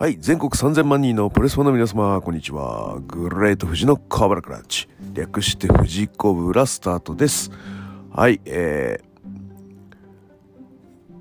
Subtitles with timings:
[0.00, 3.00] はい、全国3000万人のプレスファンの皆様、こんにちは。
[3.06, 4.88] グレート富士のカーバラクラッチ。
[5.12, 7.50] 略して富士コブラスタートです。
[8.10, 9.34] はい、えー、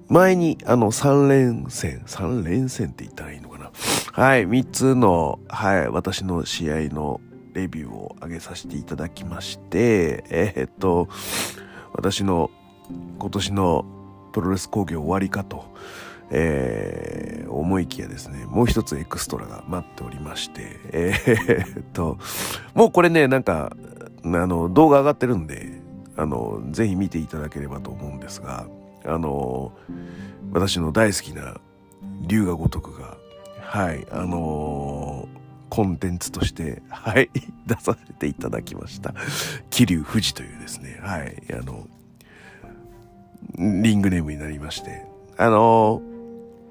[0.07, 3.69] 前にあの3連戦、3連戦って言ったらいいのかな。
[4.13, 7.19] はい、3つの、はい、私の試合の
[7.51, 11.09] レビューを上げさせていただきまして、えーっと、
[11.91, 12.49] 私の
[13.19, 13.83] 今年の
[14.31, 15.65] プロレス工業終わりかと、
[16.31, 17.29] えー
[17.69, 22.17] 思いきやですね、もう一つエクストラが待っておりまして、えーと、
[22.73, 23.75] もうこれね、なんか、
[24.23, 25.81] あの、動画上がってるんで、
[26.15, 28.67] あの、ぜひ見ていただければと思うんですが、
[29.05, 29.71] あの、
[30.51, 31.57] 私の大好きな
[32.27, 33.17] 龍が如くが、
[33.61, 35.27] はい、あの
[35.69, 37.29] コンテンツとして、はい、
[37.67, 39.13] 出させていただきました。
[39.69, 41.87] 桐生富士というですね、はい、あの、
[43.55, 45.05] リングネームになりまして、
[45.37, 46.01] あの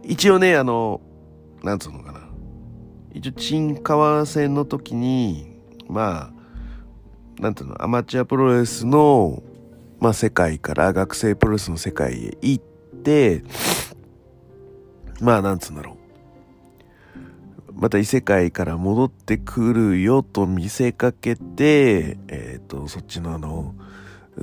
[0.09, 1.03] 一応ね、あの、
[1.63, 2.21] なんつうのかな。
[3.13, 5.55] 一応、新川戦の時に、
[5.87, 6.33] ま
[7.39, 9.43] あ、なんていうの、アマチュアプロレスの、
[10.01, 12.65] まあ、世界から学生プロレスの世界へ行っ
[13.05, 13.45] て、
[15.21, 15.99] まあ、なんつうんだろう。
[17.75, 23.75] また異世界から戻ってくるよと見せかけて、えっ、と、そっちのあの、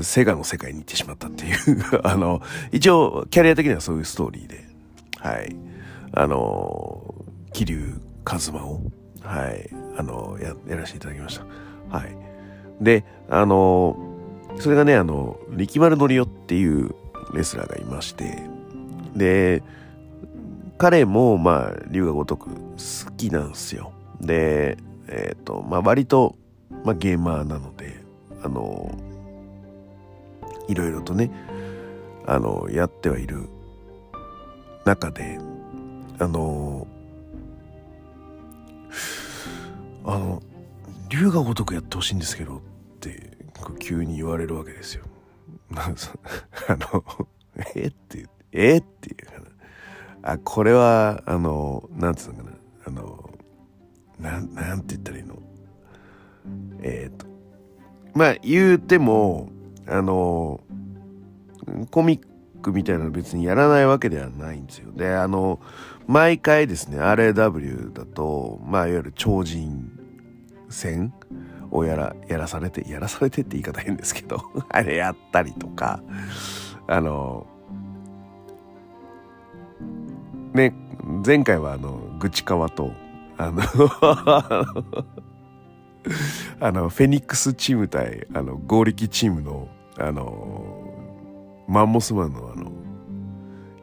[0.01, 1.55] セガの世界に行ってしまったっていう、
[2.05, 4.64] あの、一応、キャリア的にはそういうストーリーで、
[5.25, 5.55] はい。
[6.13, 7.15] あの、
[7.51, 8.79] 桐生一馬を、
[9.23, 9.67] はい。
[9.97, 11.45] あの、や、やらせていただきました。
[11.97, 12.15] はい。
[12.79, 13.97] で、あの、
[14.59, 16.93] それがね、あの、力丸のりおっていう
[17.33, 18.43] レスラーがいまして、
[19.15, 19.63] で、
[20.77, 23.93] 彼も、まあ、龍が如く好きなんですよ。
[24.21, 26.35] で、えっ、と、まあ、割と、
[26.83, 27.99] まあ、ゲーマーなので、
[28.43, 28.93] あの、
[30.67, 31.31] いろいろとね、
[32.27, 33.49] あの、やってはいる
[34.85, 35.39] 中で、
[36.19, 36.87] あの、
[40.05, 40.41] あの、
[41.09, 42.59] 龍が如くやってほしいんですけどっ
[42.99, 43.35] て、
[43.79, 45.05] 急に言われるわけですよ。
[45.71, 45.89] あ
[46.69, 47.03] の、
[47.75, 50.31] えって言って、えっていうかな。
[50.33, 52.57] あ、これは、あの、なんつうのかな。
[52.87, 53.29] あの、
[54.19, 55.35] なん、なんて言ったらいいの？
[56.83, 57.25] えっ、と、
[58.13, 59.49] まあ、言うても、
[59.87, 60.61] あの、
[61.89, 62.34] コミッ
[62.65, 64.91] クみたいなの別にやらないわけではないんですよ。
[64.91, 65.59] で、あの、
[66.07, 69.91] 毎回ですね、RAW だと、まあ、いわゆる超人
[70.69, 71.13] 戦
[71.69, 76.01] をやら、やらされて、やらされてって言い方変ですけど、 あれやったりとか、
[76.87, 77.45] あの、
[80.53, 80.73] ね、
[81.25, 82.91] 前回はあの、愚痴川と、
[83.37, 83.61] あの、
[86.59, 89.67] あの、フェニックスチーム対、あの、合力チームの、
[89.97, 90.74] あの、
[91.67, 92.71] マンモスマンのあの、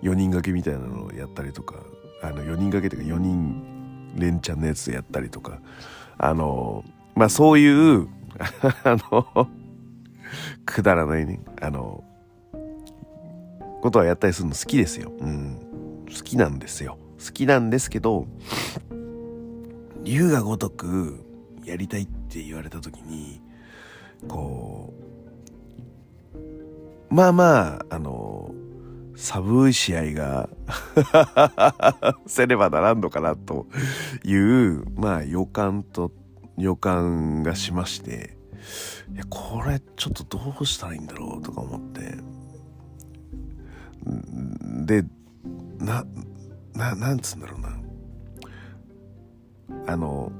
[0.03, 1.77] 4人掛けみたいなのをやったりとか、
[2.23, 5.61] あの、4人掛けというか4人連チャンのやつやったりとか、
[6.19, 6.85] あの、
[7.15, 8.09] まあ、そういう、
[8.85, 9.49] あの、
[10.65, 12.05] くだらないね、あの、
[13.83, 15.13] ことはやったりするの好きですよ。
[15.19, 15.59] うん。
[16.07, 16.99] 好きなんですよ。
[17.25, 18.27] 好きなんですけど、
[20.05, 21.25] 龍が如く
[21.65, 23.41] やりたいって言われた時に、
[24.29, 25.12] こう、
[27.13, 28.55] まあまあ、あの、
[29.17, 30.49] 寒い試合が
[32.27, 33.67] せねばならんのかなと
[34.25, 36.11] いう、まあ予感と、
[36.57, 38.39] 予感がしまして、
[39.13, 42.15] いや、これちょっとどうしたらいいんだろうとか思って、
[44.87, 45.05] で、
[45.79, 46.07] な、
[46.73, 47.79] な、なんつうんだろうな。
[49.87, 50.33] あの、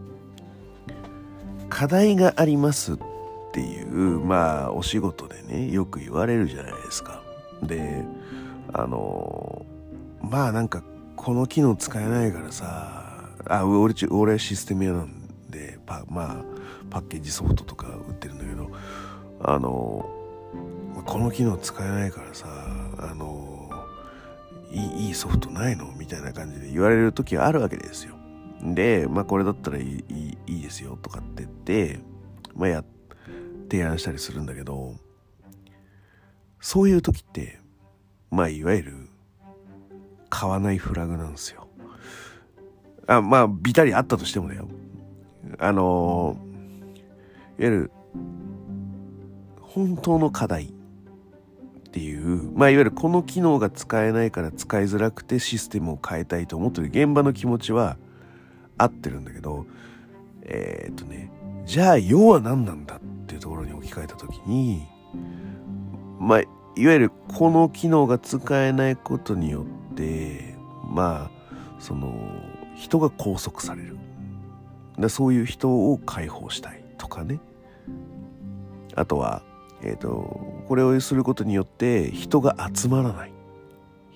[1.69, 3.12] 課題がありますって
[3.53, 7.23] ていう、まあ、お仕事でね、よく言われるじゃないですか。
[7.63, 8.05] で、
[8.73, 9.65] あの、
[10.21, 10.83] まあなんか、
[11.17, 16.45] この機能使えないからさ、あ、俺ち、俺システム屋なんで、パまあ、
[16.91, 18.71] パッケージソフトとか売ってるんだけど、
[19.43, 20.09] あの、
[21.05, 22.47] この機能使えないからさ、
[22.99, 23.71] あの、
[24.71, 25.93] いいいソフトないの？
[25.99, 28.15] みたいな感じで言われる時があるわけですよ。
[28.63, 32.01] で、まあこれだったらいいいいですよとかって言って、
[32.55, 32.85] まあやっ、
[33.73, 34.97] 提案したりするんだけど、
[36.61, 37.59] そういう時って、
[38.31, 39.09] まあいわゆる、
[40.29, 41.67] 買わないフラグなんですよ。
[43.07, 44.69] あまあ、ビタリあったとしてもだよ。
[45.59, 46.37] あの
[47.59, 47.91] いわゆる、
[49.63, 57.97] 本当の課題っていう、まあいわゆるこの機能が使えないから使いづらくてシステムを変えたいと思ってる現場の気持ちは
[58.77, 59.65] 合ってるんだけど、
[60.43, 61.31] えーっとね、
[61.65, 63.01] じゃあ要は何なんだっ
[63.33, 64.87] ていうところに置き換えたときに、
[66.21, 66.45] まあ、い
[66.87, 72.15] わゆるこの機能が使えないことによって、まあ、その、
[72.77, 73.97] 人が拘束される。
[74.99, 77.41] でそういう人を解放したいとかね。
[78.95, 79.43] あとは、
[79.83, 83.33] えーと、これをすることによって人が集まらない。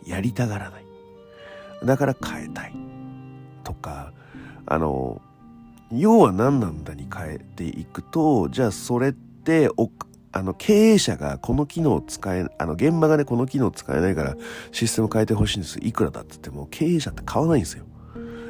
[0.05, 0.85] やりたがらない。
[1.85, 2.75] だから変えたい。
[3.65, 4.13] とか
[4.67, 5.21] あの
[5.93, 9.71] 要は何なんだに変えていくとじゃあそれって
[10.33, 14.37] あの経営者がこの機能を使えあの現場がねこの機能を使えないから
[14.73, 15.79] システム変えてほしいんです。
[15.81, 17.85] いくらだって言っても経営者って買わないんですよ。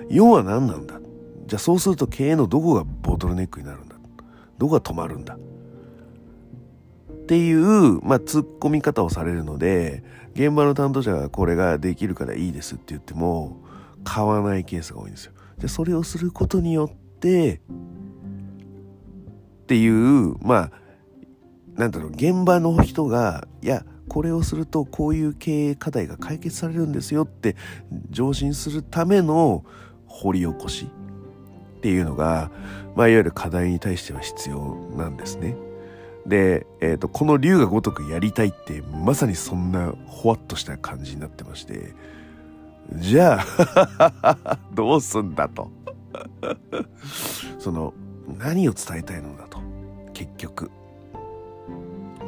[0.08, 0.98] 要は何なんだ。
[1.46, 3.96] じゃあそうすると経営のどこがボトルネックになるんだ。
[4.58, 5.36] どこが止まるんだ。
[5.36, 10.04] っていう、まあ、突っ込み方をされるので、
[10.34, 13.60] 現場の担当者がこれができるからいいですって言っても、
[14.04, 15.32] 買わないケースが多いんですよ。
[15.58, 17.58] で、それをすることによって、っ
[19.66, 20.70] ていう、まあ、
[21.74, 27.56] なんだろう、現場の人が、いや、これをするとこういう経営課題が解決されるんですよって
[28.10, 29.64] 上申するための
[30.06, 32.50] 掘り起こしっていうのが、
[32.94, 35.56] まあ、いわゆる課題に対しては必要なんですね。
[36.26, 41.94] で、えーと、この竜が如くやりたいってまさにそんなほわっとした感じになってまして
[42.94, 45.70] じゃあ どうすんだと
[47.58, 47.94] その
[48.38, 49.58] 何を伝えたいのだと
[50.12, 50.70] 結局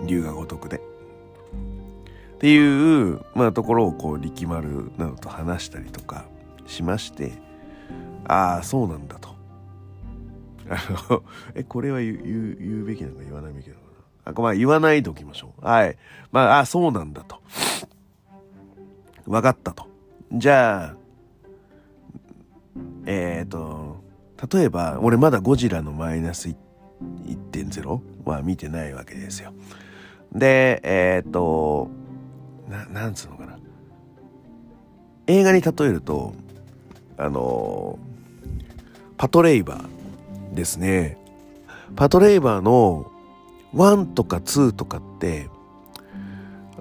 [0.06, 0.80] 竜が如くでっ
[2.38, 6.24] ていう、まあ、ところをこう力丸などと話したりとか
[6.66, 7.32] しまして
[8.26, 9.30] ああそうなんだと
[10.70, 10.76] あ
[11.10, 11.22] の
[11.54, 13.88] えこれは言う言うべきなのか言わないべきなのか
[14.28, 15.64] あまあ言わないでおきましょう。
[15.64, 15.96] はい。
[16.32, 17.40] まあ、あ、そうなんだと。
[19.26, 19.86] 分かったと。
[20.32, 20.96] じゃあ、
[23.06, 24.02] えっ、ー、と、
[24.52, 29.52] 例えば、俺まだゴジラのマイナス1.0は見てないわけですよ。
[30.32, 31.90] で、えっ、ー、と、
[32.68, 33.58] な、なんつうのかな。
[35.26, 36.34] 映画に例えると、
[37.16, 37.98] あの、
[39.16, 41.18] パトレイバーですね。
[41.96, 43.10] パトレイバーの
[43.74, 45.48] 1とか2とかって、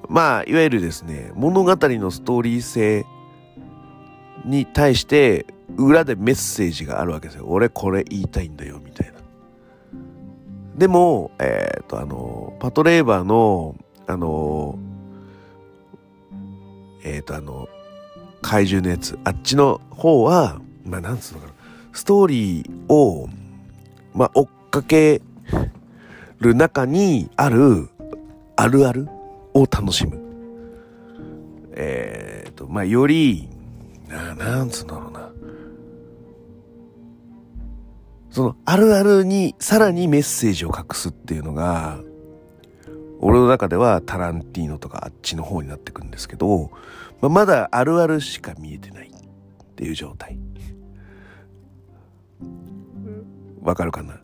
[0.08, 3.06] まあ、いわゆるですね、物語のストーリー性
[4.46, 5.46] に対して
[5.76, 7.46] 裏でメッセージがあるわけですよ。
[7.48, 9.18] 俺これ言いたいんだよ、みたいな。
[10.78, 13.76] でも、えっ、ー、と、あの、パトレーバーの、
[14.06, 14.78] あの、
[17.04, 17.68] えっ、ー、と、あの、
[18.42, 21.54] 怪獣のやつ、あっちの方は、まあ、なんつうのかな、
[21.94, 23.28] ストーリーを、
[24.14, 25.22] まあ、追っかけ
[26.40, 27.90] る中にある
[28.56, 29.08] あるある
[29.54, 30.20] を楽しむ。
[31.76, 33.50] えっ、ー、と、まあ、より、
[34.08, 35.27] な、なんつうんだろうな。
[38.38, 41.98] その、あるあるにさらにメッセージを隠すっていうのが、
[43.20, 46.70] 俺の中ではタランティーノとかあっちの方になってくんですけど、
[47.20, 49.12] まあ、まだあるあるしか見えてないっ
[49.76, 50.38] ていう状態。
[53.64, 54.22] わかるかな？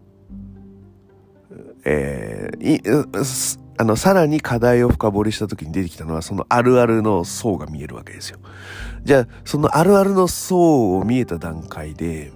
[1.83, 8.38] えー、あの、さらに課題を深掘りした時に出てきたのは、そのあるあるの層が見えるわけですよ。
[9.04, 12.31] じゃあ、そのあるあるの層を見えた段階で、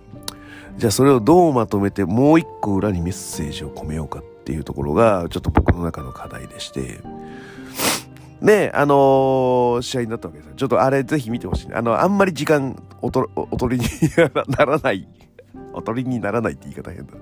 [0.78, 7.02] じゃあそれをどうまとめてもう一個裏にメッセージを込めようかっていうところが、ちょっと僕の中の課題でして、
[8.42, 10.54] ねあのー、試合になったわけです。
[10.56, 11.74] ちょっとあれぜひ見てほしい、ね。
[11.76, 13.86] あの、あんまり時間おと、おとりに
[14.58, 15.08] ならない
[15.74, 17.14] おとりにならないって言い方変だ。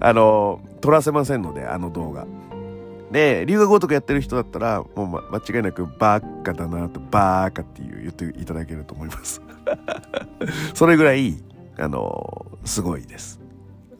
[0.00, 2.26] あの、撮らせませんので、あの動画。
[3.10, 9.40] で、留学ごとくやってる人だったら、もう、ま、間違いなく、バーカだなと、バーカっていう言っていただけると思います。
[10.74, 11.36] それぐらい、
[11.78, 13.40] あの、すごいです。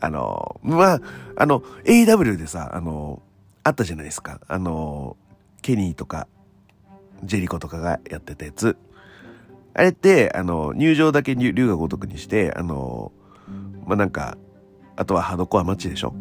[0.00, 1.00] あの、まあ、
[1.36, 3.22] あの、AW でさ、あの、
[3.62, 4.40] あったじゃないですか。
[4.48, 5.16] あの、
[5.62, 6.28] ケニーとか、
[7.24, 8.76] ジェリコとかがやってたやつ。
[9.74, 13.12] あれって、あの、入場だけ留学ごとくにして、あの、
[13.86, 14.38] まあなんか、
[14.96, 16.14] あとはハードコアマッチでしょ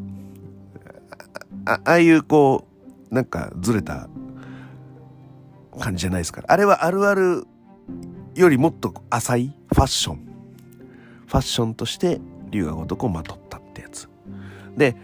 [1.66, 2.68] あああいうこ
[3.12, 4.10] う、なんかずれた
[5.80, 6.52] 感じじゃないですから。
[6.52, 7.46] あれはあるある
[8.36, 10.25] よりもっと浅いファッション。
[11.27, 12.20] ファッションとして
[12.51, 14.10] 龍が如くをまとったってやつ。
[14.77, 14.96] で、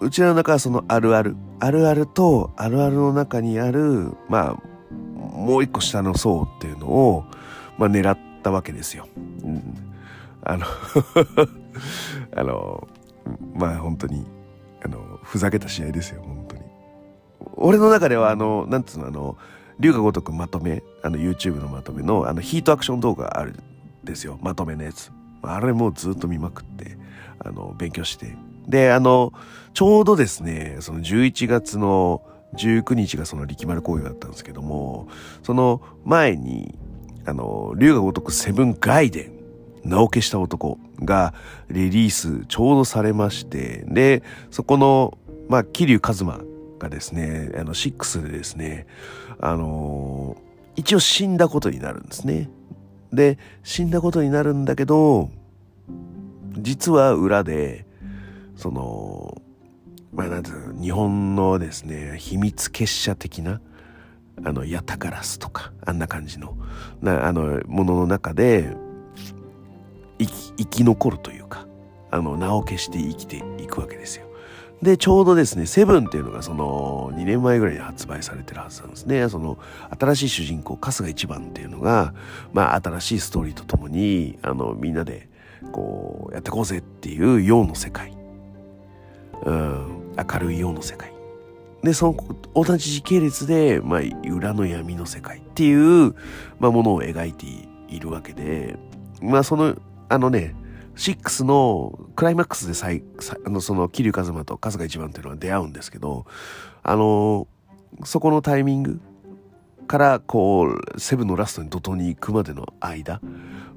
[0.00, 1.36] うちらの中はそのあるある。
[1.60, 4.94] あるあるとあるあるの中にある、まあ、
[5.34, 7.24] もう一個下の層っていうのを、
[7.78, 9.08] まあ狙ったわけですよ。
[9.42, 9.74] うん、
[10.42, 10.66] あの
[12.36, 12.88] あの、
[13.54, 14.26] まあ本当に、
[14.84, 16.62] あの、ふざけた試合ですよ、本当に。
[17.56, 19.36] 俺の中では、あの、なんつうの、あの、
[19.80, 23.56] 龍が如くまとめ、あの、YouTube のまとめの、あの、ヒートアクション動画あるん
[24.04, 25.10] ですよ、まとめのやつ。
[25.52, 26.96] あれもうずっと見まくって、
[27.38, 28.36] あの、勉強して。
[28.66, 29.32] で、あの、
[29.74, 32.22] ちょうどですね、その11月の
[32.56, 35.08] 19日がその力丸公演だったんですけども、
[35.42, 36.78] その前に、
[37.26, 39.32] あの、龍が如くセブンガイデ
[39.84, 41.34] ン名を消した男が
[41.70, 46.40] リリースちょうどされまして、で、そこの、まあ、桐生一馬
[46.78, 48.86] がですね、あの、6でですね、
[49.40, 50.36] あの、
[50.76, 52.50] 一応死んだことになるんですね。
[53.14, 55.30] で、死んだことになるんだけど、
[56.58, 57.86] 実は裏で、
[58.56, 59.42] その、
[60.12, 63.60] まあ、なんていうの、日本のですね、秘密結社的な、
[64.44, 66.56] あの、ヤタガラスとか、あんな感じの、
[67.00, 68.76] な、あの、ものの中で、
[70.18, 71.66] 生き、生き残るというか、
[72.10, 74.26] あの、名を消して生きていくわけですよ。
[74.82, 79.28] で、ちょうどですね、セブンっていうのがその2年前ぐらいに発売されてるはずなんですね。
[79.28, 79.58] その
[79.98, 82.14] 新しい主人公、春日一番っていうのが、
[82.52, 85.28] まあ新しいストーリーとともに、あの、みんなで
[85.72, 88.12] こうやってこうぜっていう陽の世界。
[89.44, 91.12] うん、明るい陽の世界。
[91.82, 94.00] で、その同じ時系列で、まあ、
[94.30, 96.14] 裏の闇の世界っていう、
[96.58, 97.46] まあ、ものを描いて
[97.88, 98.76] いるわけで、
[99.20, 99.76] まあ、その、
[100.08, 100.54] あのね、
[100.94, 103.02] 6のクライマックスで最、
[103.44, 106.26] あの、その、桐生一馬と春日一番っていうのは出会うんですけど、
[106.82, 107.48] あの、
[108.04, 109.00] そこのタイミング
[109.86, 113.20] から、こう、セブンのラストに怒涛に行くまでの間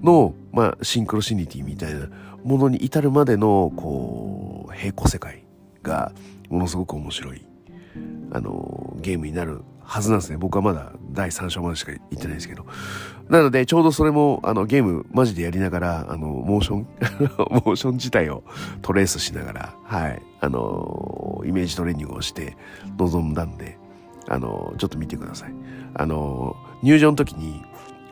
[0.01, 2.07] の、まあ、シンクロシニティみたいな
[2.43, 5.43] ものに至るまでの、こう、平行世界
[5.83, 6.11] が、
[6.49, 7.45] ものすごく面白い、
[8.31, 10.37] あの、ゲームになるはずなんですね。
[10.37, 12.65] 僕はまだ第3章までしか言ってないですけど。
[13.29, 16.87] なので、ちょうどそれも、あの、ゲームマジでやりながら、あの、モーション
[17.49, 18.43] モーション自体を
[18.81, 22.57] トレースしながら、はい、あの、イメージトレーニングをして
[22.97, 23.77] 臨んだんで、
[24.27, 25.53] あの、ちょっと見てください。
[25.93, 27.63] あの、入場の時に、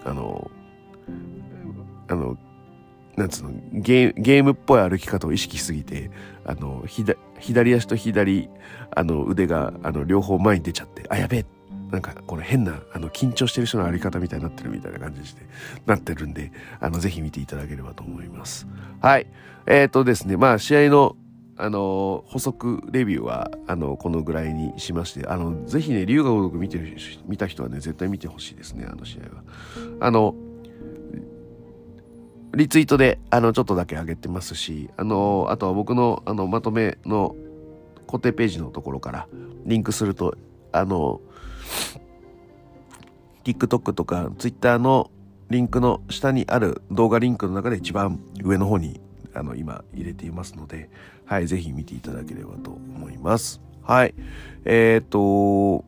[0.05, 0.50] あの、
[2.08, 2.38] あの、
[3.17, 6.10] なんつうの、ゲームっぽい歩き方を意識しすぎて、
[6.46, 6.86] あの、
[7.39, 8.50] 左足と左、
[8.96, 11.46] あの、腕が、あの、両方前に出ちゃって、あ、やべえ
[11.92, 15.42] なんかこれ変なあの緊張してる人の歩き方みたいになってるみたいな感じで
[15.86, 18.68] なってるんであのぜひ見ていただければと思います。
[19.01, 19.27] はい。
[19.68, 21.15] えっ、ー、とですねまあ試合の
[21.58, 29.44] あの補足レビューはあのこのぐらいにしましてあのぜひね龍が如く見てる見た人はね絶対見てほしいですねあの試合は。
[30.01, 30.36] あの
[32.54, 37.36] リツイートであのちょっとだけ上げてますしあのあとは僕のあのまとめの
[38.08, 39.27] 固定ページのところから
[39.65, 40.36] リンクすると
[40.72, 41.22] あの
[43.43, 45.12] TikTok とか Twitter の
[45.50, 49.00] リンクの下にある動画リンクの中で一番上の方に
[49.36, 50.89] あの今入れていますので、
[51.25, 53.62] はい、ぜひ見ていただければと思います。
[53.84, 54.15] はい。
[54.63, 55.86] えっ、ー、と、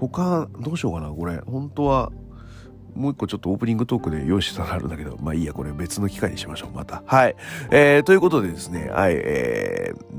[0.00, 1.38] 他、どうしようかな、これ。
[1.40, 2.10] 本当は、
[2.94, 7.02] もう一個ちょっとオープニングトークで用意してたのあるんだけど、まあいいや、これ別の機会にしましょう、また。
[7.04, 7.36] はい。
[7.70, 10.14] えー、ということでですね、はい、えー、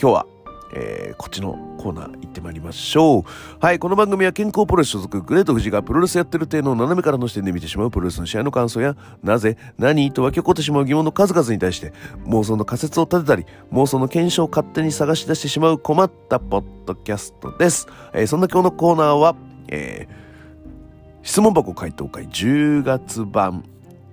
[0.00, 0.26] 今日は、
[0.74, 3.24] えー、こっちのコーナー行ってまいりましょう。
[3.60, 11.92] はい、この番組は健康プロレス所属グレート富士がプロレスやってる程度の斜めからの視点で見てしまうプロレスの試合の感想や、なぜ、何と湧き起こってしまう疑問の数々に対して、
[12.26, 17.86] 妄想の仮説を立てたり、妄想の検証を勝手に探し出してしまう困ったポッドキャストです。
[18.12, 19.36] えー、そんな今日のコーナーは、
[19.68, 23.64] えー、質問箱回答会10月版、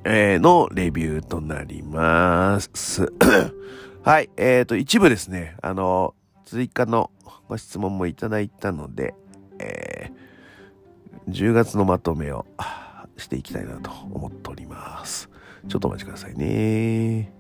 [0.03, 3.11] えー、のレビューとなります。
[4.03, 6.15] はい、えっ、ー、と、一部ですね、あの
[6.51, 7.11] 追加の
[7.47, 9.15] ご質問もいただいたので、
[9.57, 12.45] えー、10月のまとめを
[13.15, 15.29] していきたいなと思っております。
[15.69, 17.33] ちょっとお待ちくださいね。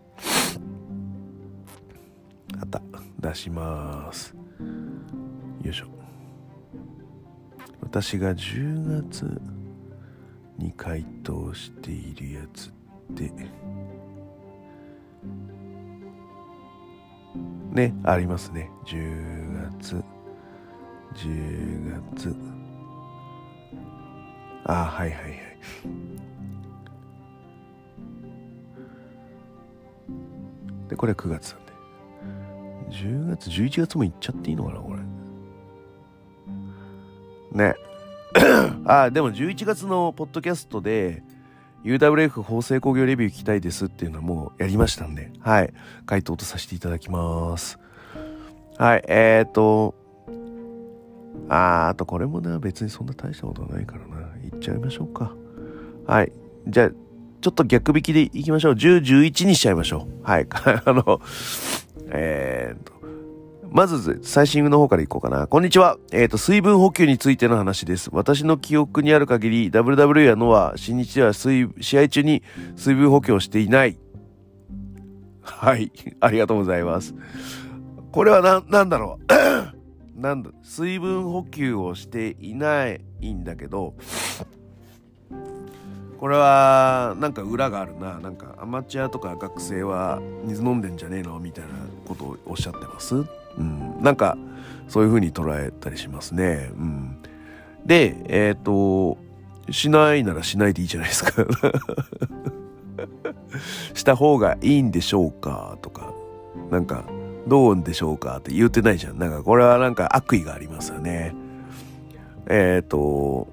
[2.61, 2.81] あった。
[3.19, 4.33] 出します。
[5.61, 5.87] よいしょ。
[7.81, 9.41] 私が10月
[10.57, 12.73] に回答しているやつっ
[13.13, 13.29] て、
[17.71, 18.69] ね、ありますね。
[18.85, 20.03] 10月、
[21.15, 22.35] 10月。
[24.65, 25.41] あ、はいはいはい。
[30.89, 31.71] で、これは9月なんで。
[32.89, 34.99] 10月、11月も行っちゃっていいのかな、これ。
[37.51, 37.75] ね。
[38.85, 41.23] あ、でも11月のポッドキャストで、
[41.83, 45.73] UWF 法制工業レビュー聞きたいですっていうのはもうやりましたんで、はい。
[46.05, 47.79] 回答とさせていただきます。
[48.77, 49.95] はい、えーと、
[51.49, 54.21] あー、あとこれもな、別にそんな大したことないからな。
[54.43, 55.33] いっちゃいましょうか。
[56.07, 56.31] はい。
[56.67, 56.89] じゃあ、
[57.41, 58.73] ちょっと逆引きでいきましょう。
[58.73, 60.23] 10、11にしちゃいましょう。
[60.23, 60.47] はい。
[60.49, 61.19] あの、
[62.09, 62.93] えーと、
[63.71, 65.47] まず、最新の方からいこうかな。
[65.47, 65.97] こんにちは。
[66.11, 68.09] えっ、ー、と、水分補給についての話です。
[68.11, 72.43] 私の記憶にある限り、WW やノア、新日では水、試合中に
[72.75, 73.97] 水分補給をしていない。
[75.41, 75.89] はい。
[76.19, 77.15] ありがとうございます。
[78.11, 79.19] これはな、なんだろ
[80.17, 80.19] う。
[80.19, 82.99] なんだ、水分補給をしていない
[83.33, 83.93] んだけど、
[86.19, 91.39] これはなんか裏があるななんかアマチュアとか学生は水飲んでんじゃねえの？
[91.39, 91.69] みたいな
[92.05, 93.97] ことをおっしゃってますうん。
[94.01, 94.37] なんか
[94.87, 96.69] そういう風に捉えたりしますね。
[96.73, 97.17] うん。
[97.85, 99.17] でえっ、と
[99.69, 101.45] しないならしないでいいじゃないですか。
[103.93, 106.13] した方がいいんでしょうかとか。
[106.69, 107.03] なんか
[107.47, 109.17] どうでしょうかって言ってないじゃん。
[109.17, 111.33] なんかこれはなんか悪意がありますよね。
[112.47, 113.47] えっ、と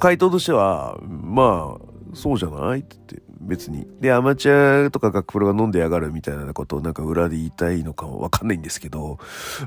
[0.00, 3.86] 回答としては、まあ、そうじゃないって言って、別に。
[4.00, 9.18] で、アマチュアとか学プロが飲んでやがるみたいなことをなんか裏で言いたいのかもわかんないんですけど、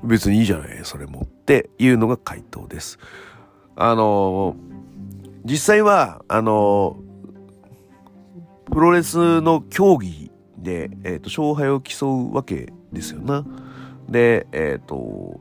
[0.04, 1.22] 別にいいじゃない、それも。
[1.24, 3.00] っていうのが回答です。
[3.76, 4.56] あの、
[5.44, 6.98] 実際は、あの、
[8.72, 13.44] プロレスの競技で、えっ、ー、と、勝敗を競うわけですよな。
[14.08, 15.40] で、えっ、ー、と、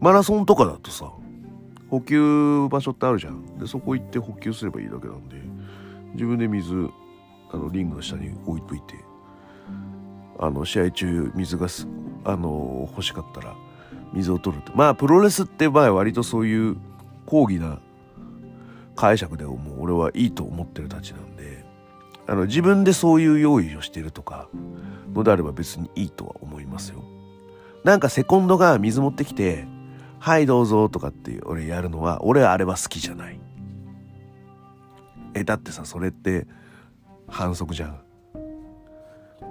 [0.00, 1.12] マラソンとかだとさ、
[1.90, 5.36] 補給場所ってあるじゃんでそこ行って補給すればいいだけなんで
[6.14, 6.90] 自分で水
[7.52, 8.94] あのリングの下に置いといて
[10.38, 11.86] あの試合中水がす
[12.24, 13.54] あの欲しかったら
[14.12, 14.72] 水を取るって。
[14.74, 16.76] まあプロレスって場合割とそういう
[17.26, 17.78] 抗議な
[18.96, 21.64] 解釈でもう俺はいいと思ってるたちなんで
[22.26, 24.48] あの自分でそういう用意をしてるとか
[25.14, 27.02] のであれば別にいいとは思いますよ。
[27.84, 29.66] なんかセコンドが水持ってきて
[30.18, 33.40] はいどうぞとかって俺やるのは俺はあれは好きじゃない。
[35.34, 36.46] えだってさそれって
[37.28, 38.00] 反則じゃん。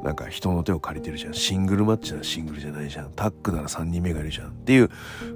[0.03, 1.33] なんか人の手を借りてるじゃん。
[1.33, 3.11] シングルマッチならシングルじゃないじゃん。
[3.11, 4.89] タッグなら3人目がいるじゃんっていう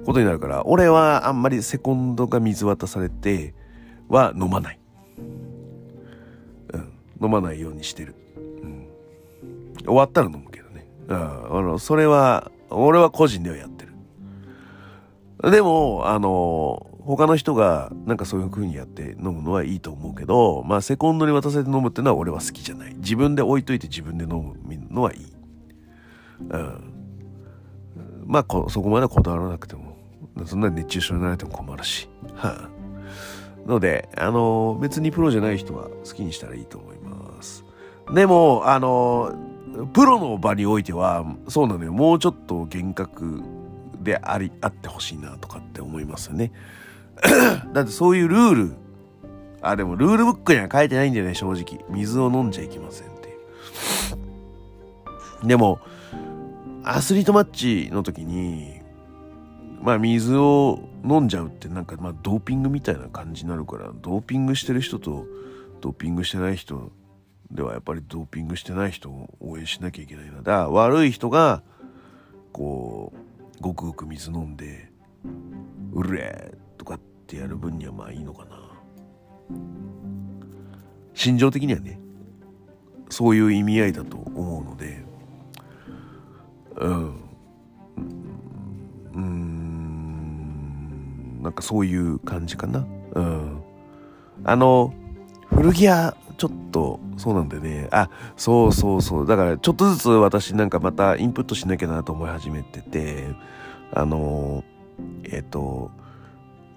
[0.06, 3.54] ことになるから俺はあんまりセコンドが水渡されて
[4.08, 4.78] は飲まない。
[6.72, 6.92] うん。
[7.22, 8.14] 飲まないようにしてる、
[8.62, 8.88] うん、
[9.84, 10.86] 終わったら飲むけどね。
[11.08, 13.92] あのそれは俺は個人ではやってる。
[15.50, 22.94] でも、あの、他の人がなんかそういう風にやって飲むのはいいと思うけど、まあセコンドに渡せて飲むっていうのは俺は好きじゃない。
[22.94, 24.54] 自分で置いといて自分で飲む
[24.90, 25.32] のはいい。
[26.50, 26.94] うん。
[28.26, 29.96] まあこ、そこまでこだわらなくても、
[30.46, 32.08] そんなに熱中症になられても困るし。
[32.34, 32.68] は
[33.66, 37.64] あ、ので、あの、別にプロじゃない人は好きにしたらいいと思います。
[38.12, 39.34] でも、あの、
[39.92, 41.92] プロの場においては、そうなのよ。
[41.92, 43.42] もうちょっと厳格
[44.00, 46.52] であり、あってほしいなとかって思いますよね。
[47.72, 48.74] だってそういうルール、
[49.62, 51.84] あ、でもルールブックには書いてないんだよね、正直。
[51.88, 53.32] 水を飲んじゃいけませんってい
[55.44, 55.46] う。
[55.46, 55.80] でも、
[56.82, 58.80] アスリートマッチの時に、
[59.82, 65.26] まあ水を飲んじゃうってなんかまあドーピングみたいな感じになるから、ドーピングしてる人と
[65.80, 66.92] ドーピングしてない人
[67.50, 70.38] ではやっぱりドーピングしてない人を応援しなきゃいけないな。
[70.38, 71.62] だから悪い人が、
[72.52, 74.90] こう、ごくごく水飲んで
[75.94, 76.63] 「うれ!」とか
[77.24, 78.50] ってやる分にはまあいいのかな。
[81.14, 81.98] 心情的にはね
[83.08, 85.04] そういう意味合いだと思うので
[86.76, 87.20] うん。
[89.14, 90.22] うん。
[91.42, 92.86] なんかそういう感じかな。
[93.14, 93.62] うん。
[94.44, 94.92] あの
[95.48, 97.88] 古着屋ちょっとそうなんだよね。
[97.90, 99.26] あそうそうそう。
[99.26, 103.28] だからちょっとずつ私なんかまたインプットしなきゃなと思い始めてて
[103.92, 104.64] あの
[105.22, 105.90] えっ、ー、と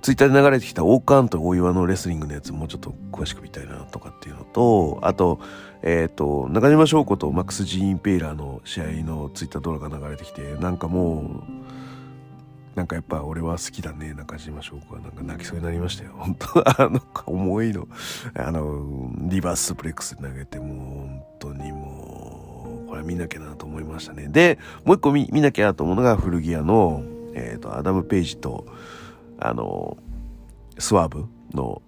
[0.07, 5.41] ツイッターで流れてきたオーカーンと大岩のレスリングのやつもうちょっと詳しく見たいなとかっていうのとあと
[5.81, 15.01] えっ、ー、と中島翔子とマックス・ジーン・ペイラーの試合のツイッター動画が流れてきてなんかもうなんかやっぱ俺は好きだね、中島翔子は。
[15.01, 16.11] なんか泣きそうになりましたよ。
[16.15, 17.87] 本当あの、重いの。
[18.35, 24.27] あの、リバースプレックス投げて、もう本当にもう、これ見なきゃなと思いましたね。
[24.27, 27.01] で、もう一個見見なきゃなと思うのが古着屋の、
[27.33, 28.67] えっ、ー、と、アダム・ペイジと、
[29.39, 29.97] あの、
[30.77, 31.81] スワーブの、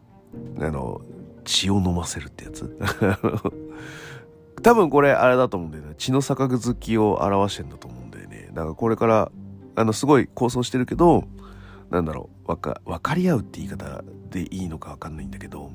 [0.60, 1.02] あの、
[1.46, 2.78] 血を飲ませるってやつ。
[4.62, 5.96] 多分これあれだと思うんだよね。
[5.98, 8.50] 血の杯を表してんだと思うんだよね。
[8.54, 9.32] だからこれから
[9.80, 11.24] あの、すごい構想してるけど、
[11.90, 15.72] なんだろう、わか、分かり合うって言い方でいいのかわかんないんだけど、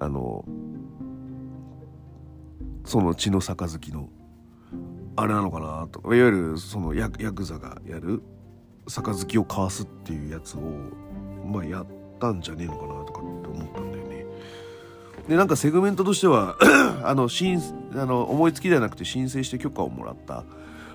[0.00, 0.46] あの、
[2.86, 4.08] その血の杯の、
[5.14, 6.00] あれなのかなと。
[6.14, 8.22] いわゆる、そのヤ、ヤクザがやる、
[8.88, 10.60] 杯を交わすっていうやつを、
[11.46, 11.86] まあ、やっ
[12.20, 14.26] たんじゃねえのかなとかって思ったんだよね。
[15.28, 16.56] で、なんかセグメントとしては
[17.02, 17.60] あの、申、
[17.94, 20.44] あの、思いつきではなくて申請して許可をもらった、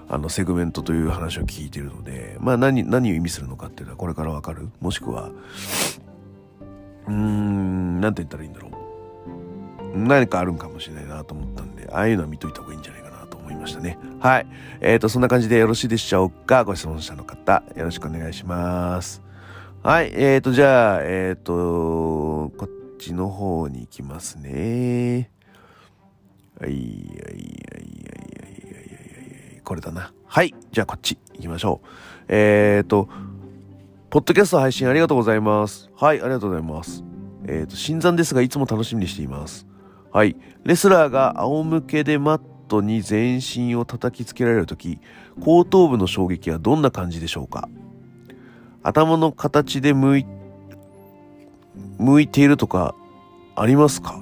[0.09, 4.69] あのセグメントという話を聞いてるので、まあ何、何を意味するのかっていうのはこれからわかる。
[4.81, 5.29] もしくは、
[7.07, 8.71] うーん、なんて言ったらいいんだろう。
[9.97, 13.10] 何かあるんかもしれないなと思ったんで、ああいうのは見といた方がいいんじゃないかな
[13.51, 13.97] 思いましたね。
[14.19, 14.47] はい。
[14.79, 16.63] えっ、ー、と、そんな感じでよろしいでしょうか？
[16.63, 19.21] ご質問者の方、よろしくお願いします。
[19.83, 25.31] はい、えーと、じゃあ、えーと、こっちの方に行きますね。
[26.59, 27.83] はい、はい、はい、はい、はい、
[28.43, 28.47] は
[29.57, 30.13] い、これだな。
[30.25, 31.87] はい、じゃあこっち行きましょう。
[32.27, 33.09] えーと、
[34.11, 35.89] ポッドキャスト配信ありがとうございます。
[35.95, 37.03] はい、ありがとうございます。
[37.47, 39.65] えーと、新参ですが、いつも楽しみにしています。
[40.11, 44.99] はい、レスラーが仰向けでマットに全身を叩きつけられるとき、
[45.39, 47.67] 後頭部の衝撃はどんな感じでしょうか？
[48.81, 50.25] 頭の形で向い、
[51.97, 52.95] 向いているとか
[53.55, 54.21] ありますか？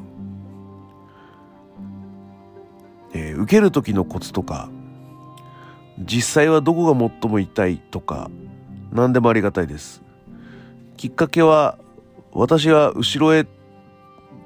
[3.13, 4.69] えー、受ける時のコツとか、
[5.99, 8.31] 実際はどこが最も痛いとか、
[8.91, 10.01] 何でもありがたいです。
[10.97, 11.77] きっかけは、
[12.31, 13.45] 私は後ろへ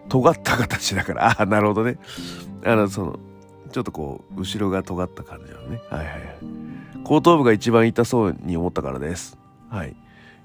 [0.10, 1.98] 尖った形だから、ああ、なるほどね。
[2.66, 3.20] あの、その、
[3.74, 5.82] ちょっとこう、後ろが尖った感じのね。
[5.90, 6.22] はいはいはい。
[7.04, 9.38] 後頭部が一番痛そうに思ったからです。
[9.70, 9.96] はい。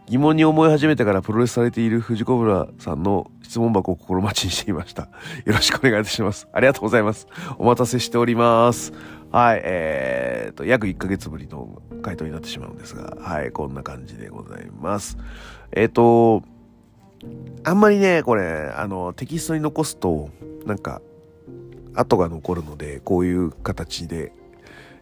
[0.07, 5.03] 疑問に思い始めてからプロレスされている藤子ブラさんの質問箱を心待ちにしていました。
[5.45, 6.49] よろしくお願いいたします。
[6.53, 7.27] ありがとうございます。
[7.59, 8.95] お待たせしております。
[9.31, 15.19] はい、えーと、約1ヶ月ぶりの回答になってしまうんですが、はい、こんな感じでございます。
[15.73, 16.43] えっ、と、
[17.64, 20.31] あんまりね、これ、あの、テキストに残すと、
[20.64, 21.03] なんか、
[21.99, 24.33] 後が残るので、こういう形で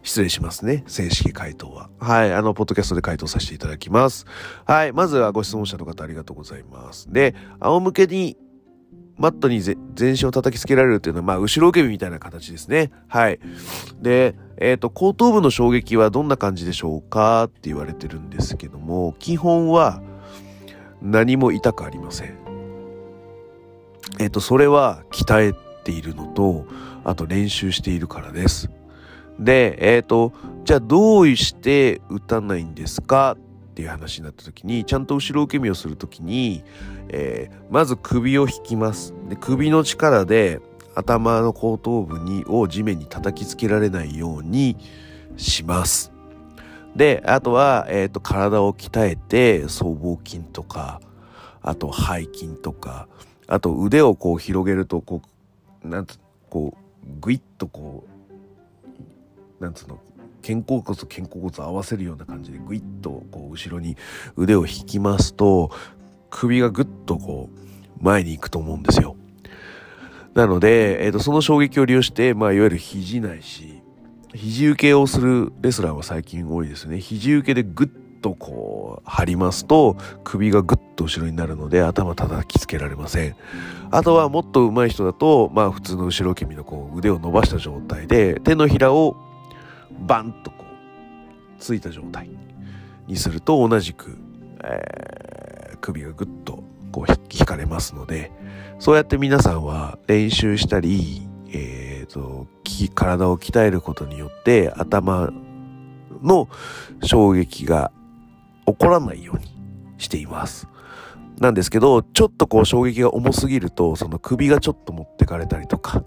[0.03, 0.83] 失礼しますね。
[0.87, 1.89] 正式回答は。
[1.99, 2.33] はい。
[2.33, 4.25] あの、ポッドキャストで回答させていただきます。
[4.65, 4.93] はい。
[4.93, 7.11] まずはご質問者の方ありがとうございます。
[7.11, 8.37] で、仰向けに
[9.17, 12.91] マットに全身を叩きつけられるっていうのは、まあ、後ろ受け身みたいな形ですね。
[13.07, 13.39] はい。
[13.99, 20.01] で、えっ、ー、と、後頭部の衝撃はどんな感じでしょうかって言われてるんですけども、基本は
[21.01, 22.37] 何も痛くありません。
[24.19, 26.65] えっ、ー、と、それは鍛えているのと、
[27.05, 28.69] あと練習しているからです。
[29.39, 30.33] で、えっ、ー、と、
[30.65, 33.37] じゃあどうして打たないんですか？
[33.71, 36.63] っていう話になった時に、ちゃんと後ろ受け身をする時に、
[37.07, 39.13] えー、まず首を引きます。
[39.29, 40.59] で、首の力で
[40.95, 44.75] 頭の後頭部にを地面に叩きつけられないように
[45.37, 46.11] します。
[46.95, 50.99] で、あとは、えっ、ー、と、体を鍛えて、僧帽筋とか、
[51.61, 53.07] あと背筋とか、
[53.47, 55.36] あと腕をこう広げると、こう、
[55.87, 56.19] なんつ、
[56.49, 58.05] こう、ぐいっとこ
[59.59, 59.99] う、なんつうの
[60.45, 63.97] 肩甲骨と肩甲骨を合わせるような感じでグイッとこう後ろに
[64.35, 65.71] 腕を引きますと
[66.29, 69.15] 首がぐっとこう前に行くと思うんですよ。
[70.33, 73.81] なので、えーと、その衝撃を利用して、まあ、いわゆる肘ないし
[74.35, 76.99] 肘受けをするレスラーは最近多いですね。
[76.99, 83.35] 肘受けでグッとこう張りますと首がぐっと後ろになるので頭叩きつけられません。
[83.91, 89.15] あとはもっと上手い人だと、まあ普通の後ろ受け身のこう腕を伸ばした状態で手のひらを
[90.07, 90.65] バンとこ
[91.57, 92.29] うついた状態
[93.07, 94.17] にすると同じく、
[94.63, 98.31] えー、首がぐっとこう引かれますので
[98.79, 102.47] そうやって皆さんは練習したり、えーと、
[102.93, 105.31] 体を鍛えることによって頭
[106.21, 106.47] の
[107.03, 107.91] 衝撃が
[108.67, 109.47] 起こらないように
[109.97, 110.67] しています。
[111.39, 116.03] なんですけど、ちょっとこう衝撃が重すぎると、その首がちょっと持ってかれたりとか、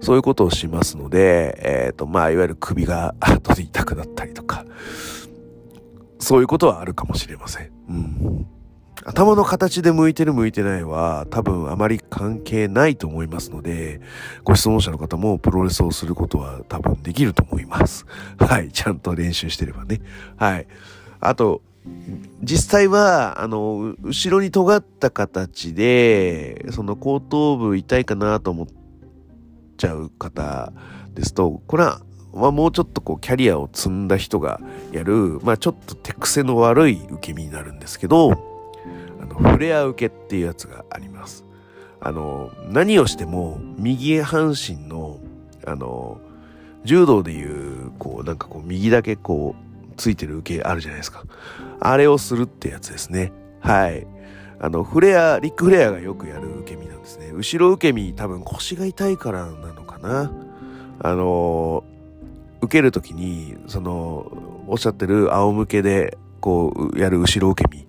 [0.00, 4.64] そういうことをしますので、えっ、ー、と、まあ、いわゆる首が後で痛くなったりとか、
[6.18, 7.70] そういうことはあるかもしれません。
[7.88, 8.46] うん。
[9.04, 14.00] 頭の形で向いてる向いてないは多分あまり関係ないと思いますので、
[14.44, 18.06] ご質問者の方もプロレスをすることは多分できると思います。
[18.38, 18.70] はい。
[18.70, 20.00] ちゃんと練習してればね。
[20.36, 20.66] はい。
[21.20, 21.62] あと、
[22.42, 28.66] 実際は、あの、後ろに尖った形で、その後頭部痛いかなと思っ
[29.76, 30.72] ちゃう方
[31.14, 32.00] ですと、これは、
[32.32, 34.60] もうちょっとこうキャリアを積んだ人が
[34.92, 38.32] やる、まあ、ちょっと手癖の悪い受け身になるんですけど、
[39.20, 41.44] あの、フレア受けっていうやつがあります。
[42.00, 45.18] あの、何をしても右半身の、
[45.66, 46.20] あの、
[46.84, 49.67] 柔道でいう、こう、なんかこう、右だけこう、
[49.98, 51.24] ついてる受けあるじゃないですか。
[51.80, 53.32] あれをするってやつですね。
[53.60, 54.06] はい。
[54.60, 57.30] あの、フレア、リックフレアがよくやる受け身なんですね。
[57.32, 60.32] 後ろ受け身、多分腰が痛いからなのかな。
[61.00, 61.84] あの、
[62.60, 64.32] 受けるときに、その、
[64.66, 67.86] おっしゃってる仰向けで、こう、やる後ろ受け身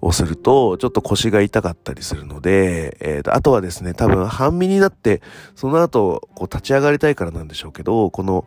[0.00, 5.20] をすると、ちょっと腰が痛かったりするので、えー、と、あとはですね、多分半身になって、
[5.54, 8.46] その後、こう立ち上がりたいからなんでしょうけど、この、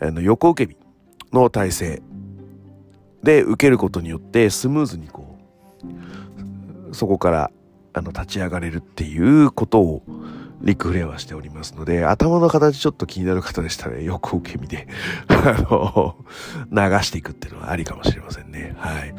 [0.00, 0.78] あの、横受け身
[1.38, 2.02] の体勢
[3.26, 5.36] で受けることによって、スムーズにこ
[6.90, 7.50] う、そこから
[7.92, 10.02] あの立ち上がれるっていうことを
[10.62, 14.86] リックフレアはしておりますので、頭の形ちょっと気になる方でしたら、横受け身で
[15.28, 16.16] あの、
[16.70, 18.74] 流していくっていうのはありかもしれませんね。
[18.78, 19.14] はい。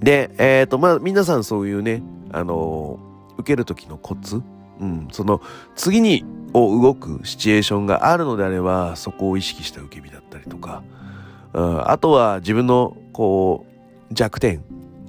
[0.00, 2.98] で、えっ、ー、と、まあ、皆さんそういうね、あの、
[3.36, 4.42] 受ける時のコツ、
[4.80, 5.42] うん、その、
[5.76, 10.82] 次に、を動くシチュエーションがあるのであれば、そこを意識した受け身だったりとか、
[11.52, 13.66] あとは自分の、こ
[14.10, 14.62] う、弱点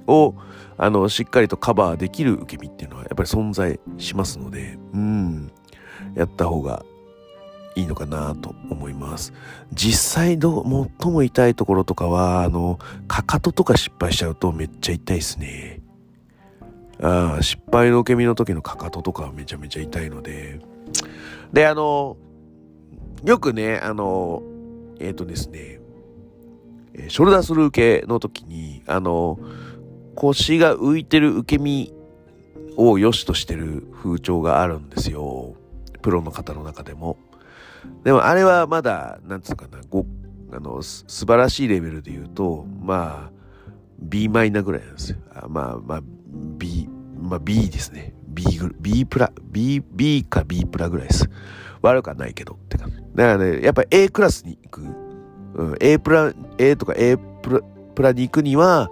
[0.07, 0.35] を、
[0.77, 5.51] あの、しっかりとカバーできる受け身っていうのは、やっぱり存在しますので、うん、
[6.15, 6.83] やった方が
[7.75, 9.33] いいのかなと思います。
[9.73, 10.63] 実際ど、
[10.99, 15.81] 最も痛いところとかは、あの、かかととか失敗しちゃうとめっちゃ痛いですね。
[17.01, 20.59] ああ、失敗の受け身の時のかかととかはめちゃめちゃ痛いので。
[21.53, 22.17] で、あの、
[23.23, 24.43] よくね、あの、
[24.99, 25.70] えっ、ー、とですね、
[27.07, 29.39] ショルダースルー受けの時に、あの、
[30.15, 31.93] 腰が浮いてる受け身
[32.77, 35.55] を良しとしてる風潮があるんですよ。
[36.01, 37.17] プロの方の中でも。
[38.03, 40.05] でもあれはまだ、なんつうかな、ご、
[40.51, 43.31] あの、素晴らしいレベルで言うと、まあ、
[43.99, 45.17] B マイナぐらいなんですよ。
[45.33, 46.01] あまあ、まあ、
[46.57, 48.13] B、まあ B ですね。
[48.27, 51.29] B グ B プラ、B、B か B プラぐらいです。
[51.81, 52.97] 悪くはないけどって感じ。
[52.97, 55.10] だからね、やっぱ A クラスに行く。
[55.55, 57.59] うん、A プラ、A とか A プラ、
[57.95, 58.91] プラに行くには、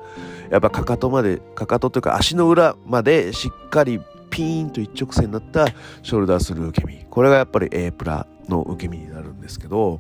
[0.49, 5.67] やっぱかかとまで、かかとというか足の裏までしっかりピーンと一直線になった
[6.01, 7.05] ショルダースルー受け身。
[7.09, 9.99] これがやっぱり A プラの受け身になるんですけど、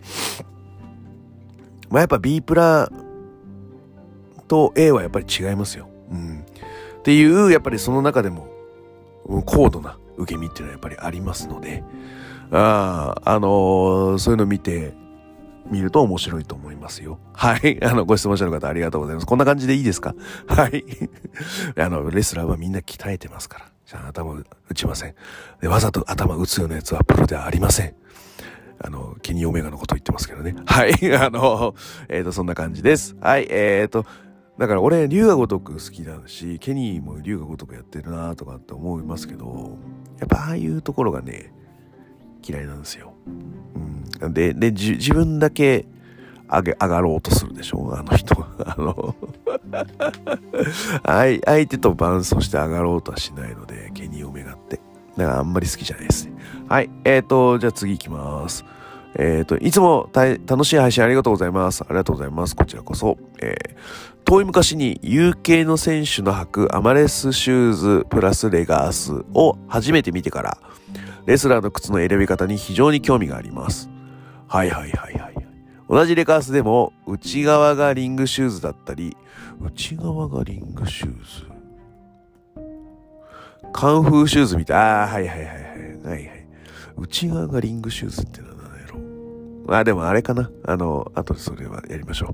[1.89, 2.91] まあやっぱ B プラ
[4.47, 5.87] と A はやっぱり違いますよ。
[6.11, 6.45] うん。
[6.99, 8.49] っていう、やっぱりその中でも、
[9.45, 11.83] 高度な受け身っていうのはやっぱりありますので、
[12.51, 14.93] ああ、あのー、そういうの見て、
[15.69, 17.19] 見ると面白いと思いますよ。
[17.33, 17.79] はい。
[17.85, 19.27] あの、ご質問者の方ありがとうございます。
[19.27, 20.15] こんな感じでいいですか？
[20.47, 20.83] はい。
[21.77, 23.65] あの、レスラーはみんな鍛えてますから。
[23.85, 25.15] じゃあ頭打ちません。
[25.61, 27.95] で、わざと頭打つようなやつはプロではありません。
[28.81, 30.55] あの、ケニーオメガのこと言ってますけどね。
[30.65, 30.93] はい。
[31.15, 31.75] あの、
[32.07, 33.15] えっ、ー、と、そんな感じです。
[33.19, 33.47] はい。
[33.49, 34.05] えっ、ー、と、
[34.57, 39.77] だから俺、龍が如く好きだし、ケニーも龍が如くやってるなとかって思いますけど、
[40.19, 41.53] やっぱああいうところがね、
[42.47, 43.13] 嫌いなんですよ。
[44.19, 45.85] で、で、自分だけ
[46.49, 48.35] 上げ、上がろうとするでしょあの人。
[48.65, 49.15] あの
[51.45, 54.79] 相、手と伴走して上がろうとはしないので、ケニーオメガって。
[55.15, 56.33] だからあんまり好きじゃないですね。
[56.67, 56.89] はい。
[57.03, 58.65] えっ、ー、と、じゃあ次行きます。
[59.15, 61.83] えっ、ー、と、いつも楽しい配信ありがとうございます。
[61.83, 62.55] ありがとうございます。
[62.55, 63.17] こちらこそ。
[63.41, 63.75] えー、
[64.23, 70.57] 遠い昔に UK の選手の履くアマレスシューズプラスレガースを初めて見てから、
[71.25, 73.89] レスラーの靴の選び方に非常に興味があります。
[74.49, 75.35] はいはいはいはい。
[75.87, 79.15] 同じレガースでも内側がリングシューズだったり、
[79.61, 81.59] 内側がリングシューズ
[83.71, 84.77] カンフーシューズみたい。
[84.77, 85.53] ああ、はいはいはいはい。
[85.53, 86.47] はいはい。
[86.97, 89.75] 内側がリングシューズってのは何やろう。
[89.75, 90.49] あ、でもあれかな。
[90.65, 92.33] あの、後でそれはやりましょう。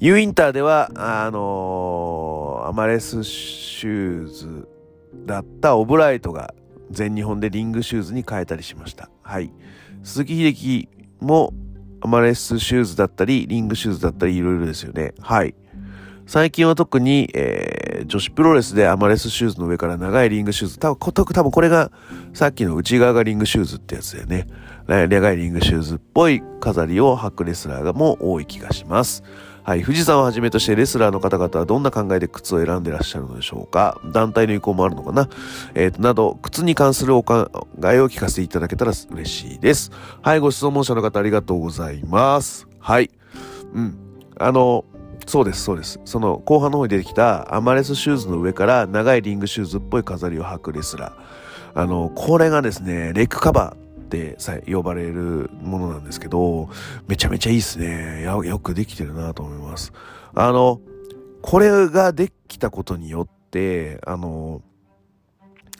[0.00, 4.68] ユーインターでは、あのー、アマレスシューズ
[5.26, 6.54] だったオブライトが
[6.90, 9.10] 全日本でリングシューズに変えたりしました。
[9.22, 9.52] はい。
[10.02, 10.88] 鈴木秀樹
[11.22, 11.54] も
[12.00, 15.14] アマレスシューズだったり、リングシューズだったり、いろいろですよね。
[15.20, 15.54] はい。
[16.26, 20.78] 最近は特に、えー、女子プロレスでアマレスシューズの上から長いリングシューズ。
[20.78, 21.90] 多分、多分これが
[22.32, 24.46] さっきの内側がリングシューズってやつだよね。
[24.86, 29.22] 長いリングシューズっぽい飾りを履くレスラーがも多い気がします。
[29.64, 29.82] はい。
[29.82, 34.00] 富士山をはじめとしてレスラーの方々はどんな考えで靴を選んでらっしゃるのでしょうか？
[34.12, 35.28] 団体の意向もあるのかな？
[35.74, 37.48] えっ、ー、と、など、靴に関するお考
[37.84, 39.92] えを聞かせていただけたら嬉しいです。
[40.20, 40.40] はい。
[40.40, 42.66] ご質問者の方ありがとうございます。
[42.80, 43.10] はい。
[43.74, 43.98] うん。
[44.38, 44.84] あの、
[45.26, 46.00] そうです、そうです。
[46.04, 51.80] その後半の方に出てきたアマレスシューズの上から長いリングシューズっぽい飾りを履くレスラー。
[51.80, 53.81] あの、これがですね、レッグカバー
[54.12, 56.68] ってさ呼ばれるものなんですけど、
[57.08, 58.22] めちゃめちゃいいですね。
[58.22, 59.92] よくできてるなと思います。
[60.34, 60.80] あの、
[61.40, 64.60] これができたことによって、あの、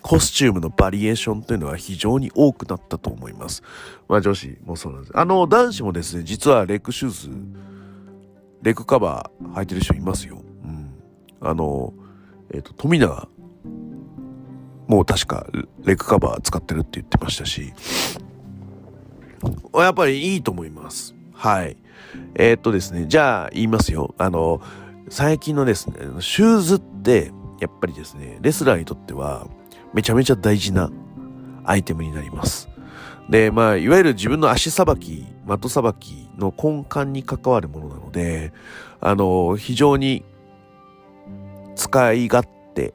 [0.00, 3.62] コスチュームのバリエーションというのは非常に多くなったと思います。
[4.08, 5.12] まあ女子もそうなんです。
[5.14, 7.30] あの、男子もですね、実はレッグシューズ、
[8.62, 10.42] レッグカバー履いてる人いますよ。
[10.64, 10.90] うん。
[11.40, 11.92] あの、
[12.52, 13.28] えっ、ー、と、富永
[14.92, 15.46] もう確か
[15.84, 17.72] レッグカバー使ってるって言ってましたし、
[19.74, 21.14] やっぱりいいと思います。
[21.32, 21.78] はい。
[22.34, 24.14] えー、っとですね、じゃあ言いますよ。
[24.18, 24.60] あの、
[25.08, 29.46] 最近のですね、シューズって、やっぱりですね、レスラーにとっては
[29.94, 30.90] めちゃめちゃ大事な
[31.64, 32.68] アイテムになります。
[33.30, 38.52] で、まあ、いわゆる自分の足さばき、的さばきの根幹に関わるものなので、
[39.00, 40.22] あの、非常に
[41.76, 42.92] 使い勝手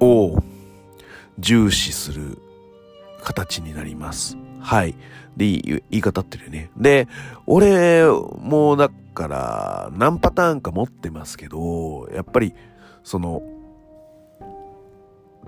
[0.00, 0.42] を
[1.38, 2.38] 重視する
[3.22, 4.36] 形になります。
[4.60, 4.94] はい。
[5.36, 6.70] で、言い方ってるよね。
[6.76, 7.08] で、
[7.46, 12.54] 俺もうだから何パターンか持ってますけど、やっぱり、
[13.04, 13.42] その、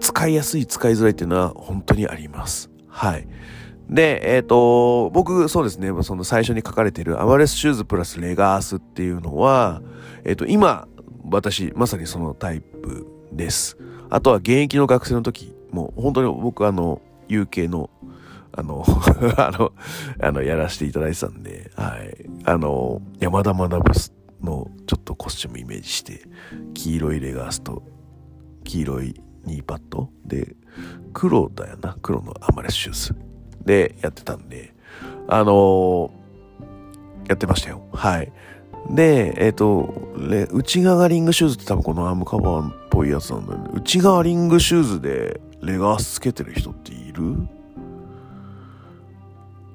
[0.01, 2.71] 使いやすい使いづらいっていうのは本当にあります。
[2.89, 3.27] はい。
[3.89, 9.83] で、えっ、ー、と、僕、そうですね、その最初に書かれているアマレスシューズプラスレガースっていうのは、
[10.25, 10.87] えっ、ー、と、今、
[11.31, 13.79] 私、まさにそのタイプです。
[14.11, 17.91] あとは現役の学生の時、もう本当に僕あの、UK の、
[18.53, 18.85] あの、
[19.37, 19.73] あの、
[20.21, 22.27] あの、やらせていただいてたんで、はい。
[22.45, 23.71] あの、山田学
[24.43, 26.23] のちょっとコスチュームイメージして、
[26.75, 27.83] 黄色いレガースと、
[28.65, 30.57] 黄色いニーパッドで、
[31.13, 33.29] 黒だよな、黒のアマレスシューズ。
[33.65, 34.75] でやってたんで、
[35.29, 36.11] あの、
[37.29, 37.83] やってましたよ。
[37.93, 38.33] はい。
[38.91, 39.95] で、えっ、ー、と、
[40.53, 43.71] 内側がリングシューズって多分このアームカバーっぽいやつなんだよね。
[43.75, 47.37] 内側リングシューズでレガースつけてる人っている？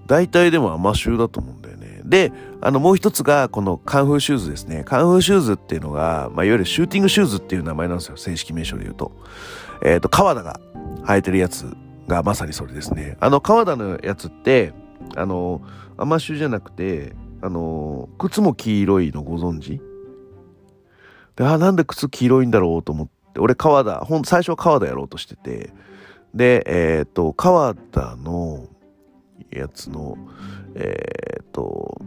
[0.08, 2.02] 大体でもアマシューだと思うんだよね。
[2.04, 4.84] で、あのもう一つがこのカンフーシューズですね。
[4.84, 8.18] カンフーシューズっていうのが、まあ、いわゆるシューティングシューズっていう名前なんですよ。
[8.18, 9.12] 正式名称で言うと。
[9.84, 10.60] えっ、ー、と、川田が
[11.04, 11.66] 履いてるやつ
[12.08, 13.18] がまさにそれですね。
[13.20, 14.74] あの、川田のやつって、
[15.16, 15.62] あの、
[15.98, 19.82] アマシューじゃなくて、あの、靴も黄色いのご存知？
[21.36, 25.74] で、あ、なんで靴黄色いんだろうと思って、俺川田、ほん、最初は川田やろうとしてて、
[26.34, 28.70] で、えっ、と、川田の
[29.52, 30.18] やつの、
[30.76, 32.02] えっ、と、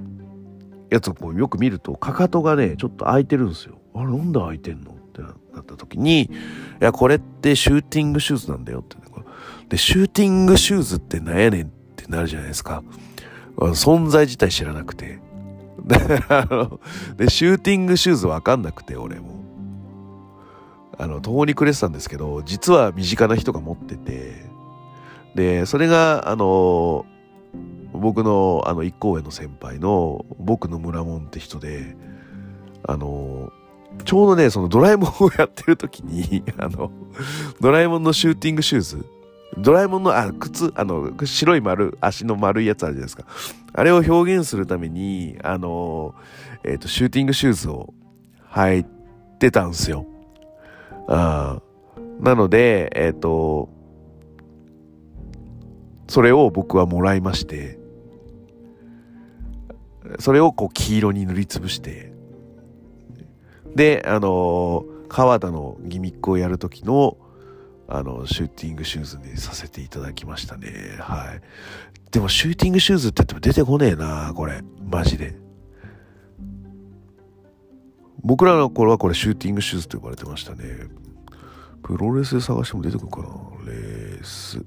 [0.88, 3.76] やつをこうよく見ると、かかとがね、ちょっと開いてるんですよ。
[3.94, 4.92] あれ、なんで開いてんの？
[4.92, 5.28] ってな
[5.60, 6.30] った時に、い
[6.80, 9.02] や、これってシューティングシューズなんだよって、ね、
[9.68, 12.82] で、シューティングシューズってなんやねんってなるじゃないですか。
[13.56, 15.25] 存在自体知らなくて。
[15.86, 15.96] で、
[16.28, 16.80] あの、
[17.16, 19.36] でシューティングシューズわかんなくて、俺も。
[20.98, 24.46] あの、途方に暮れてたんですけど、実は身近な人が持ってて、
[25.34, 27.04] で、それが、あの、
[27.92, 31.96] 僕の、あの、一行上の先輩の、僕の村門って人で、
[32.82, 33.52] あの、
[34.04, 36.90] ちょうどね、そのドラえもんをやってる時に、 あの、
[37.60, 39.06] ドラえもんのシューティングシューズ、
[39.58, 43.24] ドラえもんの、あ、靴、あの、白い丸、足の丸いやつあるじゃないですか。
[43.72, 46.14] あれを表現するために、あの、
[46.64, 47.94] えっ、ー、と、シューティングシューズを
[48.52, 48.86] 履い
[49.38, 50.06] てたんですよ。
[51.08, 51.60] あ
[52.20, 53.68] なので、えっ、ー、と、
[56.08, 57.78] それを僕はもらいまして、
[60.18, 62.12] それをこう黄色に塗りつぶして、
[63.74, 67.16] で、あの、川田のギミックをやるときの、
[67.88, 70.96] あの、シューティングシューズにさせていただきましたね。
[70.98, 71.40] はい。
[72.10, 74.62] でも、シューティングシューズって言っても出てこねえな、これ。
[74.90, 75.36] マジで。
[78.22, 80.64] 僕らの頃はこれシューティングシューズと呼ばれてましたね。
[81.84, 83.26] プロレスで探しても出てくるかな？
[83.66, 84.64] レース。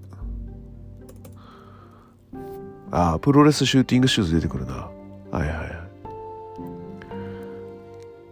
[2.91, 4.73] ああ、プロレスシューティングシューズ出てくるな。
[4.75, 4.89] は
[5.33, 5.78] いはいはい。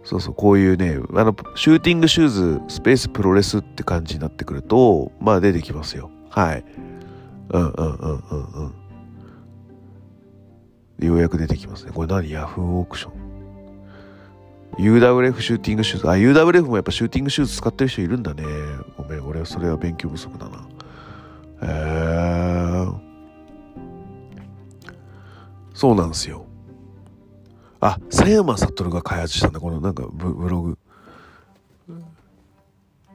[0.08, 6.10] そうそう、こういうね、あの、シューティングシューズ、スペースプロレスって感じになってくると、まあ出てきますよ。
[6.30, 6.64] はい。
[7.50, 8.72] うんうんうんうん
[10.98, 11.06] うん。
[11.06, 11.92] ようやく出てきますね。
[11.92, 12.30] これ何？
[12.30, 13.12] ヤフーオークション。
[14.78, 16.08] UWF シューティングシューズ。
[16.08, 18.44] あ、UWF もやっぱシューティングシューズ使ってる人いるんだね。
[18.96, 20.56] ごめん、俺はそれは勉強不足だな。
[20.56, 20.62] へ
[21.64, 22.98] えー。
[25.74, 26.47] そうなんですよ。
[27.80, 30.78] あ、佐山悟が開発したんだ、このなんかブブログ。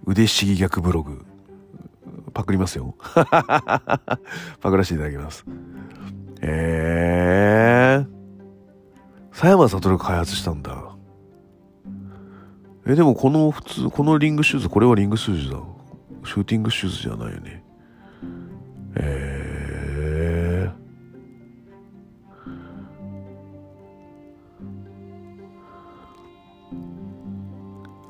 [0.06, 1.26] 腕しぎ逆ブログ。
[2.34, 2.96] パクりますよ。
[3.16, 4.10] パ
[4.62, 5.46] クらせていただきます。
[6.42, 8.14] えー。
[9.32, 10.94] 佐山悟が開発したんだ。
[12.86, 15.58] え、でもこの普通、このリングシューズ、これはリングシューズだ。
[16.26, 17.64] シューティングシューズじゃないよね。
[18.96, 19.43] えー。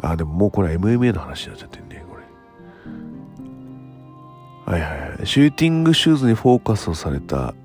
[0.03, 2.23] あ、でももうこれ MMA の話になっちゃってんね、これ。
[4.73, 5.25] はいはいはい。
[5.25, 7.55] シューティングシューズにフォーカスをされた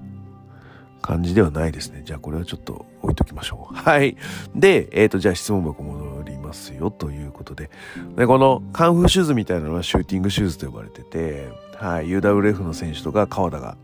[1.02, 2.02] 感じではないですね。
[2.04, 3.74] じゃあこれはちょっと置いときましょう。
[3.76, 4.16] はい。
[4.54, 7.70] で、えっ、ー、と、じゃあ質問箱戻りますよということで。
[8.16, 12.06] で、このカンフーシューズみたいなのはシューティングシューズと呼ばれてて、はい。
[12.06, 13.76] UWF の選手とか川田が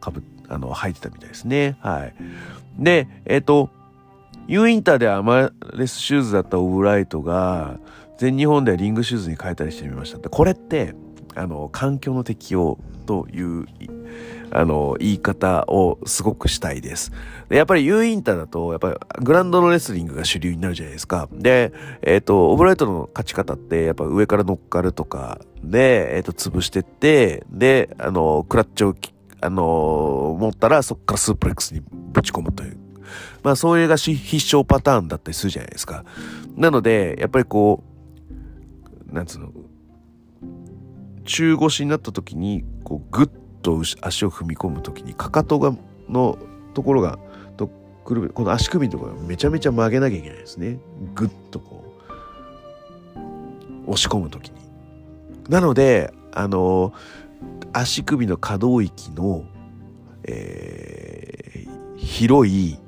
[0.00, 1.76] かぶ、あの、履いてたみたいですね。
[1.80, 2.14] はい。
[2.78, 3.70] で、えっ、ー、と、
[4.48, 7.78] ユーインターでアマレスシューズだったオブライトが、
[8.22, 10.28] 全日本ではリングシューズに変えたりしてみましたで。
[10.28, 10.94] これって、
[11.34, 13.66] あの、環境の適用という、
[14.52, 17.10] あの、言い方をすごくしたいです。
[17.48, 21.28] でやっぱり U インターだと、やっぱりグランドのレスリングが主流になるじゃないですか。
[21.32, 28.94] で、えっ、ー、と、オブライトの勝ち方って、やっぱ上から乗っかるとかで、えっ、ー、と、潰してって、で、あの、クラッチを
[29.40, 32.76] あの、持ったらそこからスープレックスにぶち込むという。
[33.42, 36.04] まあ、それが必勝パターンだったりするじゃないですか。
[36.54, 37.91] なので、やっぱりこう、
[39.12, 39.52] なんつうの、
[41.24, 43.30] 中腰になった時に、こう、ぐっ
[43.62, 45.74] と足を踏み込む時に、かかとが、
[46.08, 46.38] の
[46.74, 47.18] ところが、
[47.56, 47.68] と
[48.04, 50.78] くるこの足首のところがめちゃめちゃ曲げなきゃいけないですね。
[51.14, 51.84] ぐっとこ
[53.86, 54.54] う、押し込む時に。
[55.48, 56.92] なので、あの、
[57.72, 59.44] 足首の可動域の、
[60.24, 62.78] えー、広い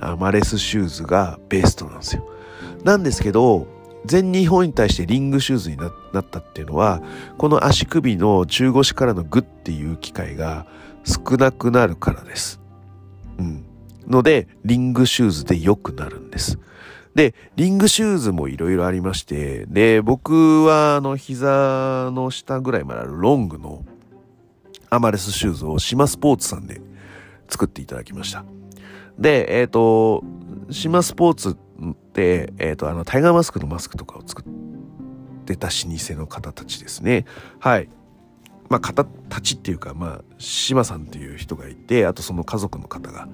[0.00, 2.28] アマレスシューズがベストなんですよ。
[2.84, 3.66] なんですけど、
[4.04, 7.02] 全日本に対してリングシューズになったっていうのは、
[7.38, 10.66] この足首の中腰からのグッっていう機会が
[11.04, 12.60] 少なくなるからです。
[13.38, 13.64] うん。
[14.06, 16.58] ので、リングシューズで良くなるんです。
[17.14, 23.84] で、リングシューズもいろいろありまして、で、僕はあの膝の下ぐらいまであるロングの
[24.90, 26.80] アマレスシューズを島スポーツさんで
[27.48, 28.44] 作っていただきました。
[29.18, 30.24] で、えっ、ー、と、
[30.70, 31.71] 島スポーツって、
[32.14, 34.44] でえ、ー、と、あの、タイガーマスクのマスクとかを作っ
[35.44, 37.24] てた老舗の方たちですね。
[37.58, 37.88] はい。
[38.68, 43.28] まあ、方たちっていうか、まあ、島さんっていう人がいて、あとその家族の方が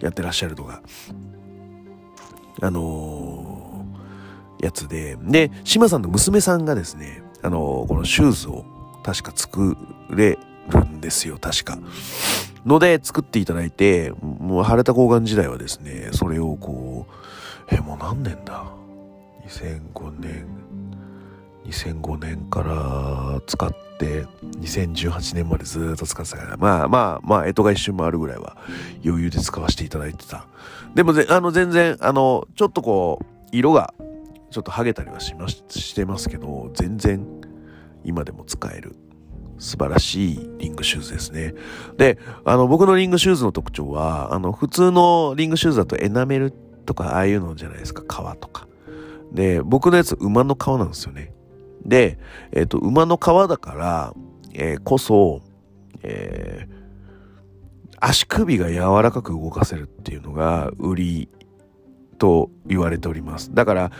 [0.00, 0.82] やってらっしゃるのが、
[2.62, 8.64] あのー、やつで、で、島さんの娘さんがですね、あのー、このシューズを
[9.02, 9.76] 確か作
[10.10, 11.78] れるんですよ、確か。
[12.66, 17.12] ので作っていただいて、もう晴れた交換時代はですね、それをこう、
[17.70, 18.64] え、もう何年だ
[19.46, 20.46] ?2005 年、
[21.64, 24.24] 2005年から使って、
[24.60, 28.56] 2018年までずっと使ってたから、まあまあまあ、干支が一瞬回るぐらいは
[29.04, 30.46] 余裕で使わせていただいてた。
[30.94, 33.94] でもあの全然、あの、ちょっとこう、色が
[34.50, 37.26] ちょっと剥げたりはしまし、してますけど、全然
[38.04, 38.96] 今でも使える
[39.58, 41.54] 素晴らしいリングシューズですね。
[41.96, 46.50] で、あの、僕のリングシューズの特徴は、あの、普通のリングシューズだとエナメルっ
[46.84, 48.66] とか、ああいうのじゃないですか、革とか。
[49.32, 51.32] で、僕のやつ馬の皮なんですよね。
[51.84, 52.18] で、
[52.52, 54.14] えっ、ー、と、馬の皮だから、
[54.52, 55.42] えー、こそ、
[56.02, 61.28] えー、足首が柔らかく動かせるっていうのが売り
[62.18, 63.54] と言われております。
[63.54, 63.92] だから、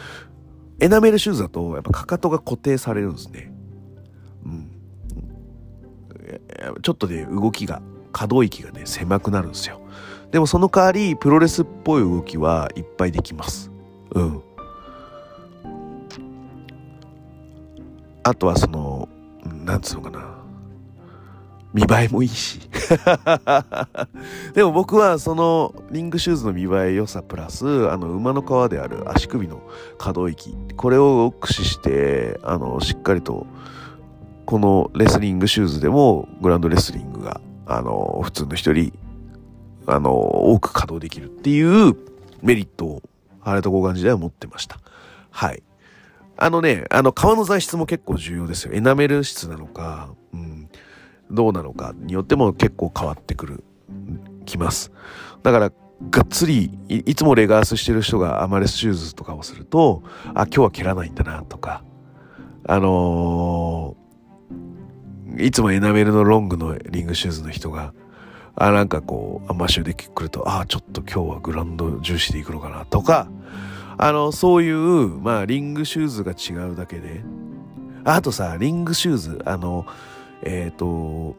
[0.81, 3.53] エナメルシューズだと、やっぱかかとが固定されるんですね。
[4.45, 4.71] うん。
[6.83, 9.81] ちょっとね、動きが、可動域がね、狭くなるんですよ。
[10.31, 13.71] でもその代わり、プロレスっぽい動きはいっぱいできます。
[14.13, 14.43] うん。
[18.23, 19.09] あとはその、
[19.65, 20.41] なんつうのかな。
[21.73, 22.61] 見栄えもいいし。
[24.55, 29.61] でも僕はそのリングシューズの見栄え良さプラス、あの馬の皮である足首の
[29.99, 33.47] 可動域、これを駆使して、あの、しっかりと
[34.47, 38.93] このレスリングシューズでもグランドレスリングが、あの、普通の人より、
[39.93, 41.97] あの、多く稼働できるっていう
[42.43, 43.03] メリットを、
[43.43, 44.79] 晴れた交換時代は持ってました。
[45.31, 45.63] はい。
[46.37, 48.73] あのね、あの、革の材質も結構重要ですよ。
[48.75, 50.69] エナメル質なのか、うん、
[51.31, 53.65] どうなのかによっても結構変わってくる、
[54.45, 54.93] きます。
[55.43, 55.73] だから、
[56.11, 60.03] がっつりい、いつもレガースしてる人がアマレスシューズとかをすると、
[60.35, 61.83] あ、今日は蹴らないんだな、とか、
[62.67, 64.01] あのー
[65.39, 67.95] いつもエナメルのロングのリングシューズの人が、
[68.61, 73.27] あ、なんかこう、アマシュで来ると、あ、ちょっと今日はグランド重視で行くのかなとか、
[73.97, 77.23] あの、そういう、まあ、リングシューズが違うだけで、
[78.05, 79.87] あとさ、リングシューズ、あの、
[80.43, 81.37] えっ、ー、と、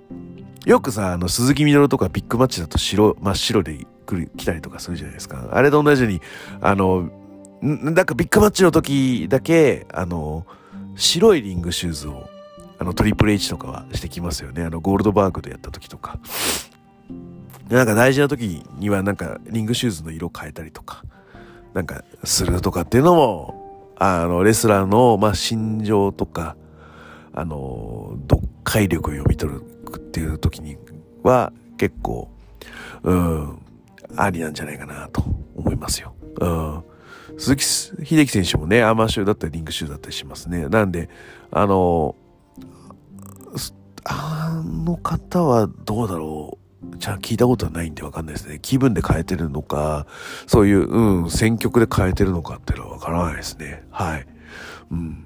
[0.65, 5.49] よくさ、あの、鈴木みのるとかビッグマッチだと白、真っ白で来る、来たりとかするじゃないですか。
[5.51, 6.21] あれと同じように、
[6.59, 7.11] あの、
[7.61, 10.47] なんかビッグマッチの時だけ、あの、
[10.95, 12.27] 白いリングシューズを
[12.81, 14.63] あの、トリプル H とかはしてきますよね。
[14.63, 16.17] あの、ゴールドバーグでやった時とか。
[17.69, 21.03] なんか大事な時にはなんかリングシューズの色変えたりとか、
[21.73, 26.55] なんかするとかっていうのも、あの、レスラーの、まあ、心情とか、
[27.33, 30.77] あの、読解力を読み取るっていう時に
[31.23, 32.29] は結構、
[33.03, 33.59] うん、
[34.17, 35.23] ありなんじゃないかなと
[35.55, 36.13] 思いますよ。
[36.39, 36.83] うん。
[37.37, 40.67] 鈴木秀樹選手もね、アーマーシューだったりリングシューだったりしますね。
[40.67, 41.09] なんで、
[41.51, 42.15] あの、
[44.03, 46.60] あの方はどうだろう。
[46.97, 48.59] じゃあ聞いたことはないんでわかんないですね。
[48.61, 50.07] 気分で変えてるのか、
[50.47, 53.83] そういう、うん、選曲で変えてるのかっていうのはわからないですね。
[53.91, 54.27] はい。
[54.91, 55.25] うん。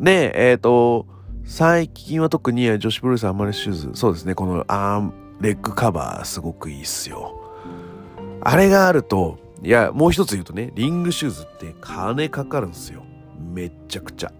[0.00, 1.06] で、えっ、ー、と、
[1.44, 7.40] 最近は特に女子プロレスアマレシューズ、そうですね、このアーム、レッグカバーすごくいいっすよ。
[8.40, 13.04] あれがあると、いや、もう一つ言うとね、リングシューズって金かかるんですよ。
[13.52, 14.32] めっちゃくちゃ。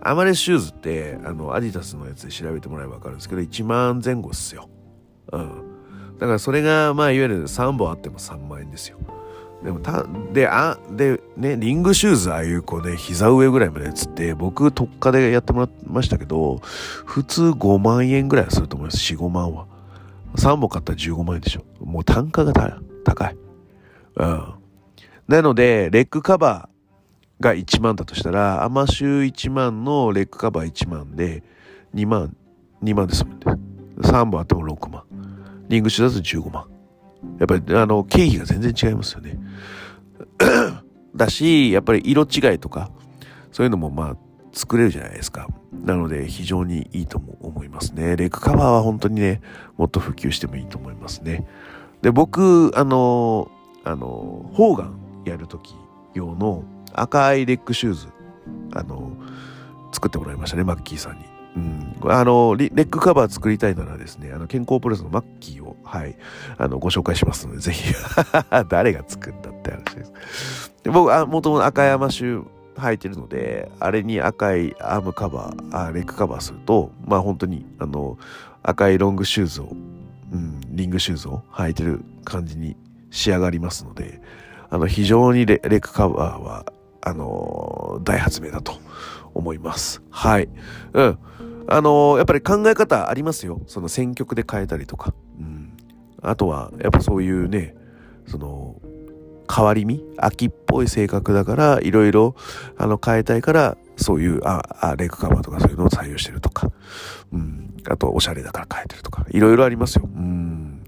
[0.00, 4.68] アマレスシューズって、あの、アディダスのやつで調べてもらえばわかるんですけど、1万前後っすよ。
[5.32, 6.18] うん。
[6.18, 8.98] だからそれが、まあ、いわゆる3本あっても3万円ですよ。
[9.64, 16.58] でもた、で、あ、で、ね、リングシューズ、ああいうこうね、膝上ぐらいまでつって、僕特価でやってもらいましたけど、
[17.04, 18.98] 普通5万円ぐらいすると思います。
[18.98, 19.66] 4、5万は。
[20.36, 21.64] 3本買ったら15万円でしょ。
[21.84, 22.52] もう単価が
[23.04, 23.36] 高い。
[24.16, 24.54] うん。
[25.28, 31.44] なので、レッグカバーが1万だとしたら、アマシュ1万のレッグカバー1万で、
[31.94, 32.36] 2万、
[32.82, 33.50] 2万で済むんで
[34.02, 34.12] す。
[34.12, 35.02] 3本あっても6万。
[35.72, 36.66] リングシューズ15万。
[37.38, 39.38] やっぱり、あの、経費が全然違いますよね。
[41.16, 42.90] だし、やっぱり色違いとか、
[43.52, 44.16] そういうのもまあ、
[44.52, 45.48] 作れるじゃないですか。
[45.72, 48.16] なので、非常にいいとも思いますね。
[48.16, 49.40] レッグカバーは本当にね、
[49.78, 51.46] もっと普及してもいいと思いますね。
[52.02, 53.50] で、僕、あの、
[53.84, 55.74] あの、ホーガンやるとき
[56.12, 58.08] 用の赤いレッグシューズ、
[58.74, 59.16] あの、
[59.90, 61.31] 作ってもらいましたね、マッキーさんに。
[61.56, 66.16] うん、あのレッグカバー作りたいならですね、あの健康プロレスのマッキーを、はい、
[66.56, 67.94] あのご紹介しますので、ぜひ
[68.68, 70.72] 誰が作ったって話です。
[70.82, 72.42] で僕、あもともと赤山州
[72.76, 78.18] 履いてるので、あれに赤いアームカバー、あレッグカバーすると、まあ本当に、あの、
[78.62, 79.68] 赤いロングシューズを、
[80.32, 82.76] うん、リングシューズを履いてる感じに
[83.10, 84.20] 仕上がりますので、
[84.70, 86.64] あの、非常にレレッグカバーは、
[87.02, 88.74] あの、大発明だと
[89.34, 90.02] 思います。
[90.10, 90.48] はい。
[90.94, 91.18] うん。
[91.72, 93.62] あのー、やっぱり考え方ありますよ。
[93.66, 95.14] その選曲で変えたりとか。
[95.38, 95.72] うん。
[96.20, 97.74] あとは、やっぱそういうね、
[98.26, 98.76] その、
[99.54, 102.36] 変わり身秋っぽい性格だから、いろいろ、
[102.76, 106.70] あの、変えたいから、そういう、あ、あ、レイクカバーとかそういうのを採用してるとか。
[107.32, 107.74] うん。
[107.88, 109.24] あと、おしゃれだから変えてるとか。
[109.30, 110.08] いろいろありますよ。
[110.14, 110.82] うん。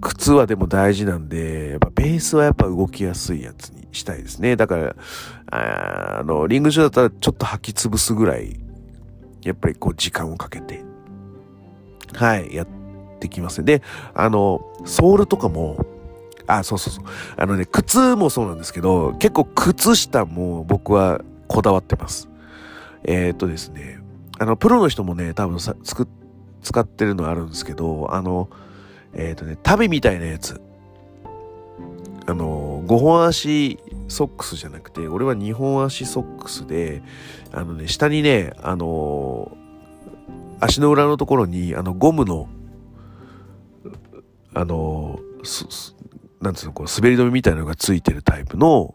[0.00, 4.56] 靴はでも大事なんで、やっぱベースはやっぱ動きやすいやつにしたいですね。
[4.56, 4.96] だから、
[5.50, 8.58] あの、リングシュだったらちょっと履き潰すぐらい
[9.48, 10.84] やっぱりこう時間をかけて、
[12.14, 12.68] はい、やっ
[13.18, 13.78] てきますね。
[13.78, 13.82] で、
[14.14, 15.84] あの、ソールとかも、
[16.46, 17.04] あ、そうそうそう。
[17.36, 22.28] あのね、靴もそうなんですけど、結構靴下も僕はこだわってます。
[23.04, 24.00] えー、っとですね、
[24.38, 26.08] あの、プロの人もね、多分さ、つく、
[26.62, 28.48] 使ってるのあるんですけど、あの、
[29.12, 30.60] えー、っとね、旅みたいなやつ。
[32.26, 33.78] あの、5本足
[34.08, 37.02] ソックスじゃなくて、俺は2本足ソックスで、
[37.52, 42.48] あのね、下にね、あのー、足の裏のところに、あの、ゴムの、
[44.54, 45.94] あのー、
[46.40, 48.94] なんつうの、こう、滑り止めみたいなのがついてるタイプの、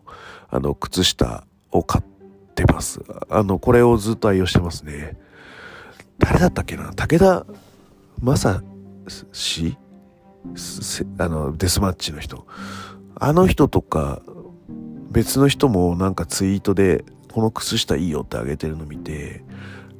[0.50, 2.04] あの、靴下を買っ
[2.56, 3.02] てます。
[3.30, 5.18] あの、これをずっと愛用してますね。
[6.20, 6.94] 誰だったっけな？
[6.94, 7.46] 武田
[8.22, 8.64] 正
[9.32, 9.78] 史？
[11.18, 12.46] あの、デスマッチの人。
[13.16, 14.22] あの人とか、
[15.14, 19.44] 別の人もなんかツイートで、この靴下いいよってあげてるの見て、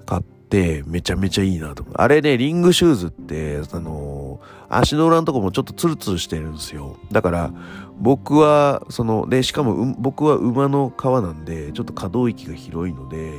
[0.06, 1.86] 買ってめちゃめちゃいいなと。
[1.94, 6.98] あれね、リングシューズって、あの、足の裏のとこもちょっとツルツルしてるんですよ。
[7.12, 7.54] だから、
[8.00, 13.34] 僕は、その、で、しかも、僕は馬の皮なんで、ちょっと可動域が広いので、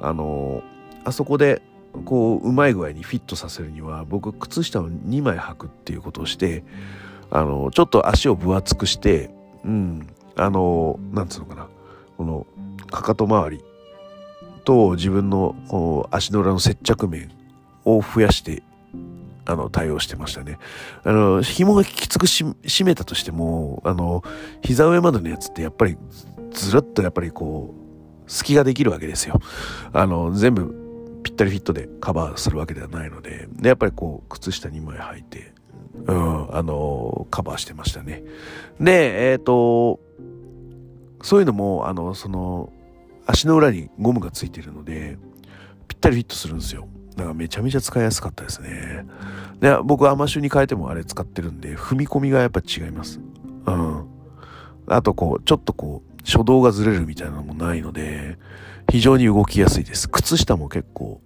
[0.00, 0.62] あの、
[1.04, 1.62] あそこで、
[2.04, 6.64] こう、うまい具合にフィットさせるには、僕、靴下を2枚履くっていうことをして、
[7.30, 9.30] あの、ちょっと足を分厚くして、
[9.64, 11.68] うん、あの、なんつうのかな、
[12.16, 12.46] この、
[12.90, 13.64] かかと周り
[14.64, 17.30] と自分のこう足の裏の接着面
[17.84, 18.62] を増やして、
[19.46, 20.58] あの、対応してましたね。
[21.04, 24.22] あの、紐がきつくし締めたとしても、あの、
[24.62, 25.96] 膝上までのやつってやっぱり、
[26.52, 29.40] ずらっとやっぱりこう、隙ができるわけですよ。
[29.92, 35.52] あの、全部ぴったりフィットでカバーするわけではないので、でやっぱりこう、靴下2枚履いて、
[36.06, 38.22] うん、あの、カバーしてましたね。
[38.80, 40.00] で、えっ、ー、と、
[41.24, 42.70] そういうのも、あの、その、
[43.26, 45.16] 足の裏にゴムがついてるので、
[45.88, 46.86] ぴったりフィットするんですよ。
[47.16, 49.06] だからめちゃめちゃ使いやすかったですね。
[49.58, 53.20] で、僕、アマシュに変えてもあれ使ってるんで、踏み込みがやっぱ違います。
[53.64, 54.04] うん。
[54.86, 58.36] あと、こう、ちょっとこう、初動がずれるみたいなのもないので、
[58.90, 60.10] 非常に動きやすいです。
[60.10, 61.22] 靴下も結構、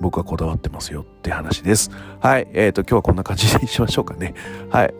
[0.00, 1.90] 僕はこだわってますよって話です。
[2.20, 2.46] はい。
[2.52, 4.34] えっ、ー、と、今日はこんな感じにしましょうかね。
[4.70, 4.94] はい。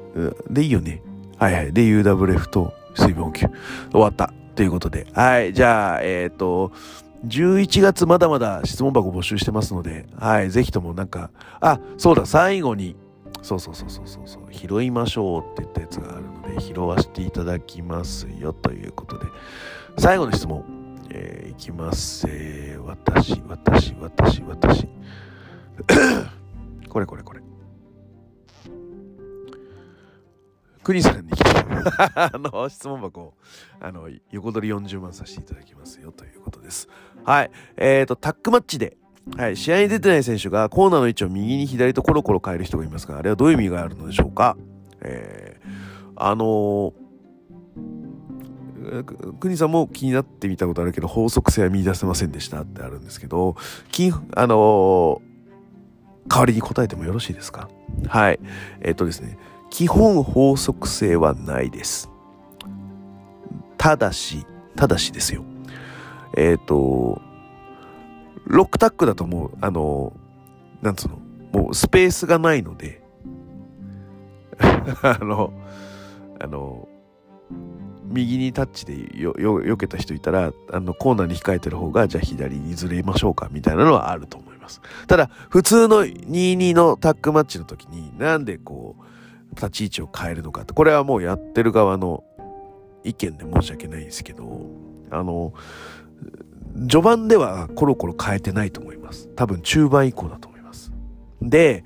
[0.50, 1.02] で、いいよね。
[1.38, 1.72] はいはい。
[1.72, 3.46] で、UWF と水分補給。
[3.92, 4.32] 終わった。
[4.60, 5.06] ということで。
[5.14, 5.54] はい。
[5.54, 6.70] じゃあ、えっ、ー、と、
[7.26, 10.50] 11月まだまだ質問箱募集してますので、はい。
[10.50, 11.30] ぜひともなんか、
[11.62, 12.94] あ、そうだ、最後に、
[13.40, 19.24] そうそうそうそうそうそう、拾いましょうって言ったやつがあるので、拾わせていただきますよということで、
[19.96, 20.62] 最後の質問、
[21.08, 22.26] えー、いきます。
[22.28, 24.88] えー、私、私、私、私。
[26.90, 27.39] これこれこれ。
[30.90, 31.50] 国さんに来て、
[32.16, 33.34] あの、質問箱を、
[33.80, 36.88] あの、横取り40万させていただきますよということです。
[37.24, 37.50] はい。
[37.76, 38.96] えっ、ー、と、タックマッチで
[39.36, 44.56] はい、試合に出てない選手がコーナーの位置を右に左とコロコロ変える人がいますが、あれはどういう意味があるのでしょうか？
[45.02, 45.68] えー、
[46.16, 53.54] あのー、国さんも気になってみたことあるけど、法則性は見出せませんでしたってあるんですけど、
[53.92, 57.68] 金あのー、代わりに答えてもよろしいですか？
[58.08, 58.40] はい。
[58.80, 59.38] えっ、とですね、
[59.70, 62.10] 基本法則性はないです。
[63.78, 64.44] ただし、
[64.76, 65.44] ただしですよ。
[66.36, 67.20] えっ、と、
[68.46, 70.12] ロックタックだともう、あの、
[70.82, 71.18] なんつうの、
[71.52, 73.02] もうスペースがないので、
[75.02, 75.52] あの、
[76.40, 76.88] あの、
[78.04, 84.80] 右にタッチでよ、よ、よけた人いたら、あの、コーナーに控えてる方が、じゃあ左にずれましょうか、みたいなのはあると思います。
[85.06, 89.04] ただ、普通の2-2のタックマッチの時に、なんでこう、
[89.54, 92.24] 立ち位置を変えるのかって、これはもうやってる側の
[93.04, 94.66] 意見で申し訳ないんですけど、
[95.10, 95.52] あの、
[96.88, 99.28] 序盤ではコロコロ変えてないと思います。
[99.36, 100.92] 多分中盤以降だと思います。
[101.42, 101.84] で、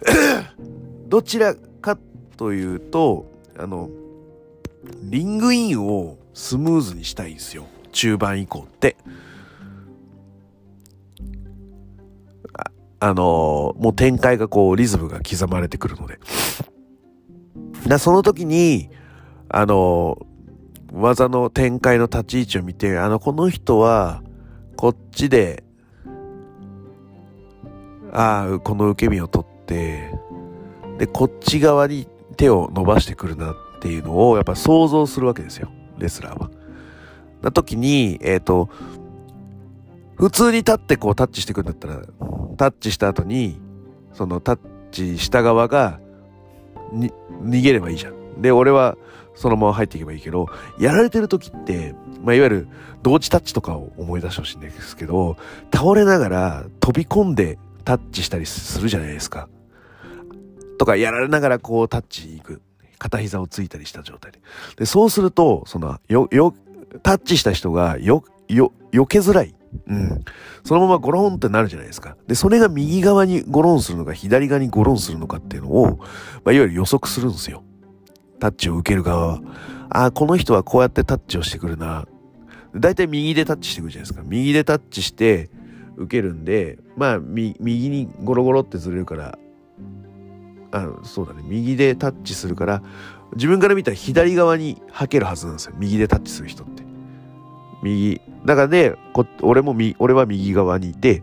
[1.08, 1.98] どちらか
[2.36, 3.26] というと、
[3.58, 3.90] あの、
[5.02, 7.64] リングインをスムーズにしたいんですよ。
[7.92, 8.96] 中盤以降って。
[12.52, 16.18] ああのもう展開がこう、リズムが刻まれてくるので。
[17.86, 18.90] だその時に、
[19.48, 20.26] あの
[20.92, 24.22] 技の展開の立ち位置を見て、あの、この人は、
[24.76, 25.64] こっちで、
[28.12, 30.14] ああ、この受け身を取って、
[30.98, 35.70] で、こっち側に手を伸ばしてくるなっていうのを、やっぱ想像するわけですよ。
[35.98, 36.50] レスラーは。
[37.42, 38.68] な時に、えっ、ー、と、
[40.16, 42.00] 普通に立ってこうタッチしてくんだったら、
[42.56, 43.60] タッチした後に、
[44.12, 44.58] そのタッ
[44.90, 46.00] チした側が、
[46.92, 47.12] に、
[47.42, 48.40] 逃げればいいじゃん。
[48.40, 48.96] で、俺は、
[49.34, 52.68] そのまま入っていけばいいけど、やられてる時って、まあ、いわゆる
[53.02, 55.36] 同時タッチとかを思い出してほしいんですけど、
[55.72, 59.48] 倒れながら飛び込んでタッチしたりするじゃないですか。
[60.78, 62.62] とか、やられながらこうタッチに行く。
[62.98, 64.40] 片膝をついたりした状態で。
[64.76, 66.52] で、そうすると、その、よ、よ、
[67.02, 69.54] タッチした人が、よ、よ、避けづらい。
[69.86, 70.24] うん。
[70.64, 72.16] そのままゴロンってなるじゃないですか。
[72.26, 75.98] で、それが右側にゴロンするのか、左側にゴロンするのかっていうのを、
[76.44, 77.62] まあ、いわゆる予測するんですよ。
[78.40, 79.40] タッチを受ける側は。
[79.90, 82.06] ああ、この人はこうやってタッチをしてくるな。
[82.76, 84.22] だいたい右でタッチしてくるじゃないですか。
[84.24, 85.50] 右でタッチして
[85.96, 87.56] 受けるんで、まあ、右
[87.88, 89.38] にゴロゴロってずれるから、
[90.70, 91.42] あそうだね。
[91.44, 92.82] 右でタッチするから、
[93.34, 95.74] 自分から見たら左側に吐けるはずなんですよ。
[95.78, 96.82] 右でタッチする人って。
[97.82, 98.20] 右。
[98.44, 101.22] だからね、こ俺も俺は右側にいて、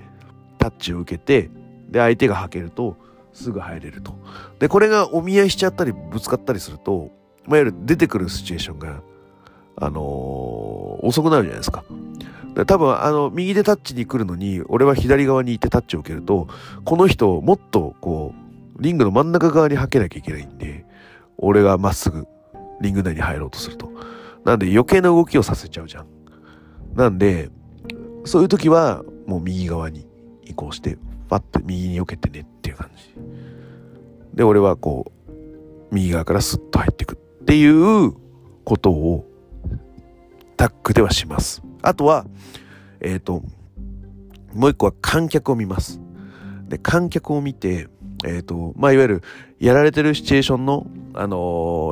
[0.58, 1.50] タッチを受けて、
[1.90, 2.98] で、相手が吐けると、
[3.34, 4.18] すぐ入れると。
[4.60, 7.12] で、これがお見合いしちゃったりぶつかったりすると、
[7.48, 9.02] いわゆる出てくるシチュエーションが、
[9.78, 11.84] あのー、遅くなるじゃないですか。
[12.66, 16.48] 多分、あの、右でタッチに来るのに、俺は左側にいてタッチを受けると、
[16.86, 20.86] この人、もっと、こう、リングの真ん中側にはけなきゃいけないんで、
[21.38, 22.26] 俺がまっすぐ、
[22.80, 23.92] リング内に入ろうとすると。
[24.46, 26.15] なんで余計な動きをさせちゃうじゃん。
[26.96, 27.50] なんで、
[28.24, 30.08] そういう時は、もう右側に
[30.44, 33.14] 移行して、パッと右に避けてねっていう感じ。
[34.34, 35.36] で、俺はこう、
[35.92, 38.14] 右側からスッと入っていくっていう
[38.64, 39.26] ことを、
[40.58, 41.62] タックではします。
[41.82, 42.26] あとは、
[43.02, 43.44] えっ、ー、と、
[44.54, 46.00] もう一個は観客を見ます。
[46.70, 47.90] で、観客を見て、
[48.26, 49.24] えっ、ー、と、まあ、いわゆる、
[49.60, 51.38] やられてるシチュエーションの、あの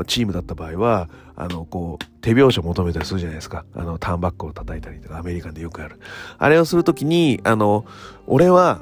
[0.02, 3.66] ー、チームだった場合は、あの、こう、手拍子を求めたりするじゃないですか。
[3.74, 6.00] あの、ターンバックを叩いたりとか、アメリカンでよくある。
[6.38, 7.86] あれをするときに、あの、
[8.28, 8.82] 俺は、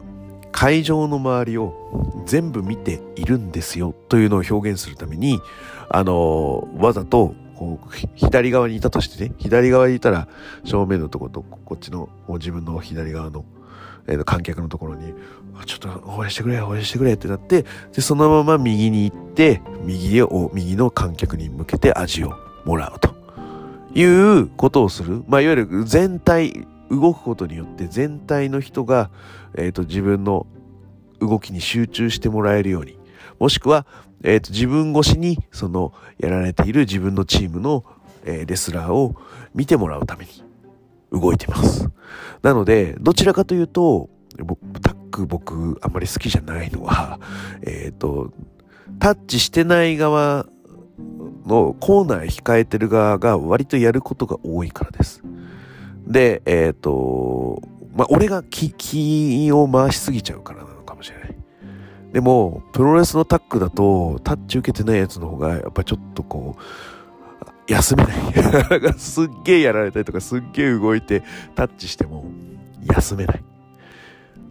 [0.52, 5.40] 会場の周りを全部見ているんですよというのを表現するために、
[5.90, 10.28] あの、わざと、こう、左側にいたとしてね、左側にいたら
[10.64, 13.46] 正面のとことこっちの自分の左側の、
[14.08, 15.14] えー、観客のところに、
[15.66, 22.34] ちょっと応援してくれ、応援してくれってなって、で、そのまま右に行って、右を、右の観客に向けて味を
[22.66, 23.22] もらうと。
[23.94, 25.24] いうことをする。
[25.28, 29.10] まあ、いわゆる全体、動くことによって全体の人が、
[29.56, 30.46] えっ、ー、と、自分の
[31.20, 32.98] 動きに集中してもらえるように、
[33.40, 33.86] もしくは、
[34.24, 37.86] えっ、ー、と、自分越しに、その、やられている自分のチームの、
[38.26, 39.16] え、レスラーを
[39.56, 40.32] 見てもらうために。
[41.12, 41.90] 動いてます。
[42.42, 44.10] なので、どちらかというと、
[44.82, 47.20] タック僕あんまり好きじゃないのは、
[47.62, 48.32] えっ、ー、と、
[49.00, 50.46] タッチしてない側
[51.46, 55.24] のコーナー控えてる側が割とやることが多いからです。
[56.08, 57.62] で、えっ、ー、と、
[57.96, 61.36] まあ、俺が気、気を回しすぎちゃうからなのかもしれない。
[62.14, 66.62] でも、プロレスのタックだと、タッチ受けてないやつの方が、やっぱちょっとこう、
[67.68, 68.14] 休めない。
[68.98, 71.24] すっげえやられたりとか、すっげえ動いて、
[71.56, 72.26] タッチしても、
[72.86, 73.44] 休めない。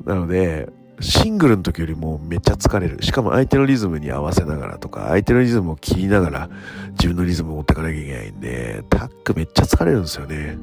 [0.05, 0.69] なので、
[1.01, 3.03] シングルの時よりもめっちゃ疲れる。
[3.03, 6.51] しかも相手のリズムに合わせながらとか、相手のリズムを切りながら
[6.93, 10.59] 自分のリズムを持っていかなきゃいけないんで、タックめっちゃ疲れるんですよね。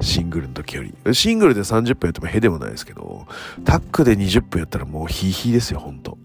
[0.00, 1.14] シングルの時より。
[1.14, 3.26] シングルで30分やってもへでもないですけど、
[3.64, 6.18] タックで20分やったらもうヒーヒーですよ、ほんと。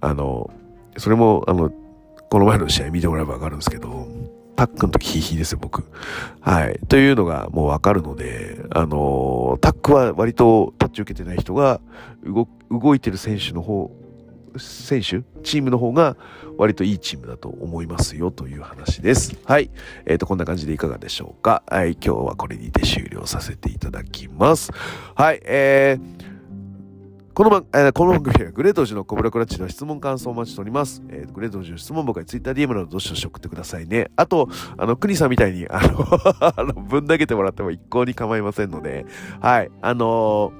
[0.00, 0.50] あの、
[0.98, 1.72] それも、あの、
[2.30, 4.06] この前の試合見てもらえばわかるんですけど、
[4.56, 5.84] タックの時ヒーヒーですよ、僕。
[6.40, 6.78] はい。
[6.88, 11.80] というのがもうわかるので、あのー、タックは割とタッチ受けてない人が
[12.24, 13.90] 動、動いてる選手の方、
[14.58, 16.16] 選手チームの方が
[16.58, 19.36] 割といいチームだと思いますよという話です。
[19.44, 19.70] はい。
[20.06, 21.62] えっ、ー、と、こんな感じでいかがでしょうか。
[21.66, 21.92] はい。
[21.92, 24.70] 今日はこれにて終了させていただきます。
[25.14, 25.40] はい。
[25.44, 26.31] えー、
[27.34, 31.02] この番、えー、この番組はグレートジのコブラクラッチの質問感想をお待ちしております。
[31.08, 34.10] えー、グレートジの質問僕はツイッター DM などどしどし送ってくださいね。
[34.16, 36.06] あと、あの、クニさんみたいに、あの
[36.44, 39.06] あの、ぶん投げてもらっても一向に構いませんので、
[39.40, 40.52] はい、あの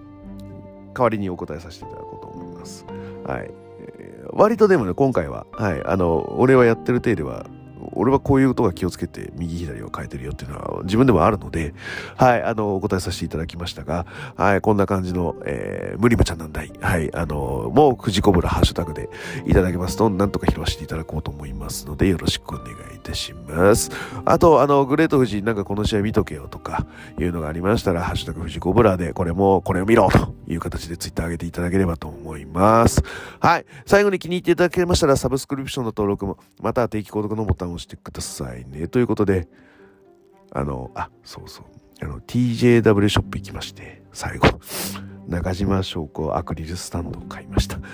[0.95, 2.87] ー、代わりにお答えさせていただこうと思います。
[3.27, 3.51] はい。
[3.81, 7.45] えー、割とでもね、今回は、はい、あの、俺はやってる程度は、
[7.93, 11.75] 俺はこういうことが気をつけて右左を変えてるよっていうのは自分でもあるので、
[12.17, 16.73] はい、あの、お答えさせていただきましたが、はい、こんな感じの、えー、無理まちゃなんだい。
[16.81, 19.09] はい、あの、もう藤子ブラハッシュタグで
[19.47, 23.91] いただけますと、なんとか拾わせていただこうと思いますので、よろしくお願いいたします。
[24.25, 26.87] あと、あの、グレート富士、なんかこの試合見とけよとか
[27.19, 33.03] いうのがありましたら、ハッシュタグ藤子ブラで、これも、これを見ろという形でツイッター上げていただければと思います。
[33.41, 38.89] はい、最後に気に入っていただけましたら、サブスクリプションの登録も、また定期購読のボタンをしてくださいね。
[38.89, 39.49] ということで、
[40.53, 41.65] あの、あ、そうそう。
[42.03, 44.49] あの、TJW ショップ行きまして、最後、
[45.29, 47.79] 中島翔子アクリルスタンドを買いました。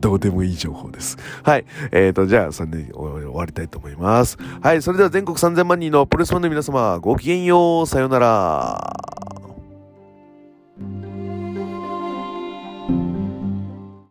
[0.00, 1.16] どうでもいい情報です。
[1.42, 1.64] はい。
[1.92, 4.36] えっ、ー、と、じゃあ、それで終わりたいと思います。
[4.60, 4.82] はい。
[4.82, 7.86] それでは全国3000万人のプロレスファンの皆様、ごきげんよう。
[7.86, 9.45] さようなら。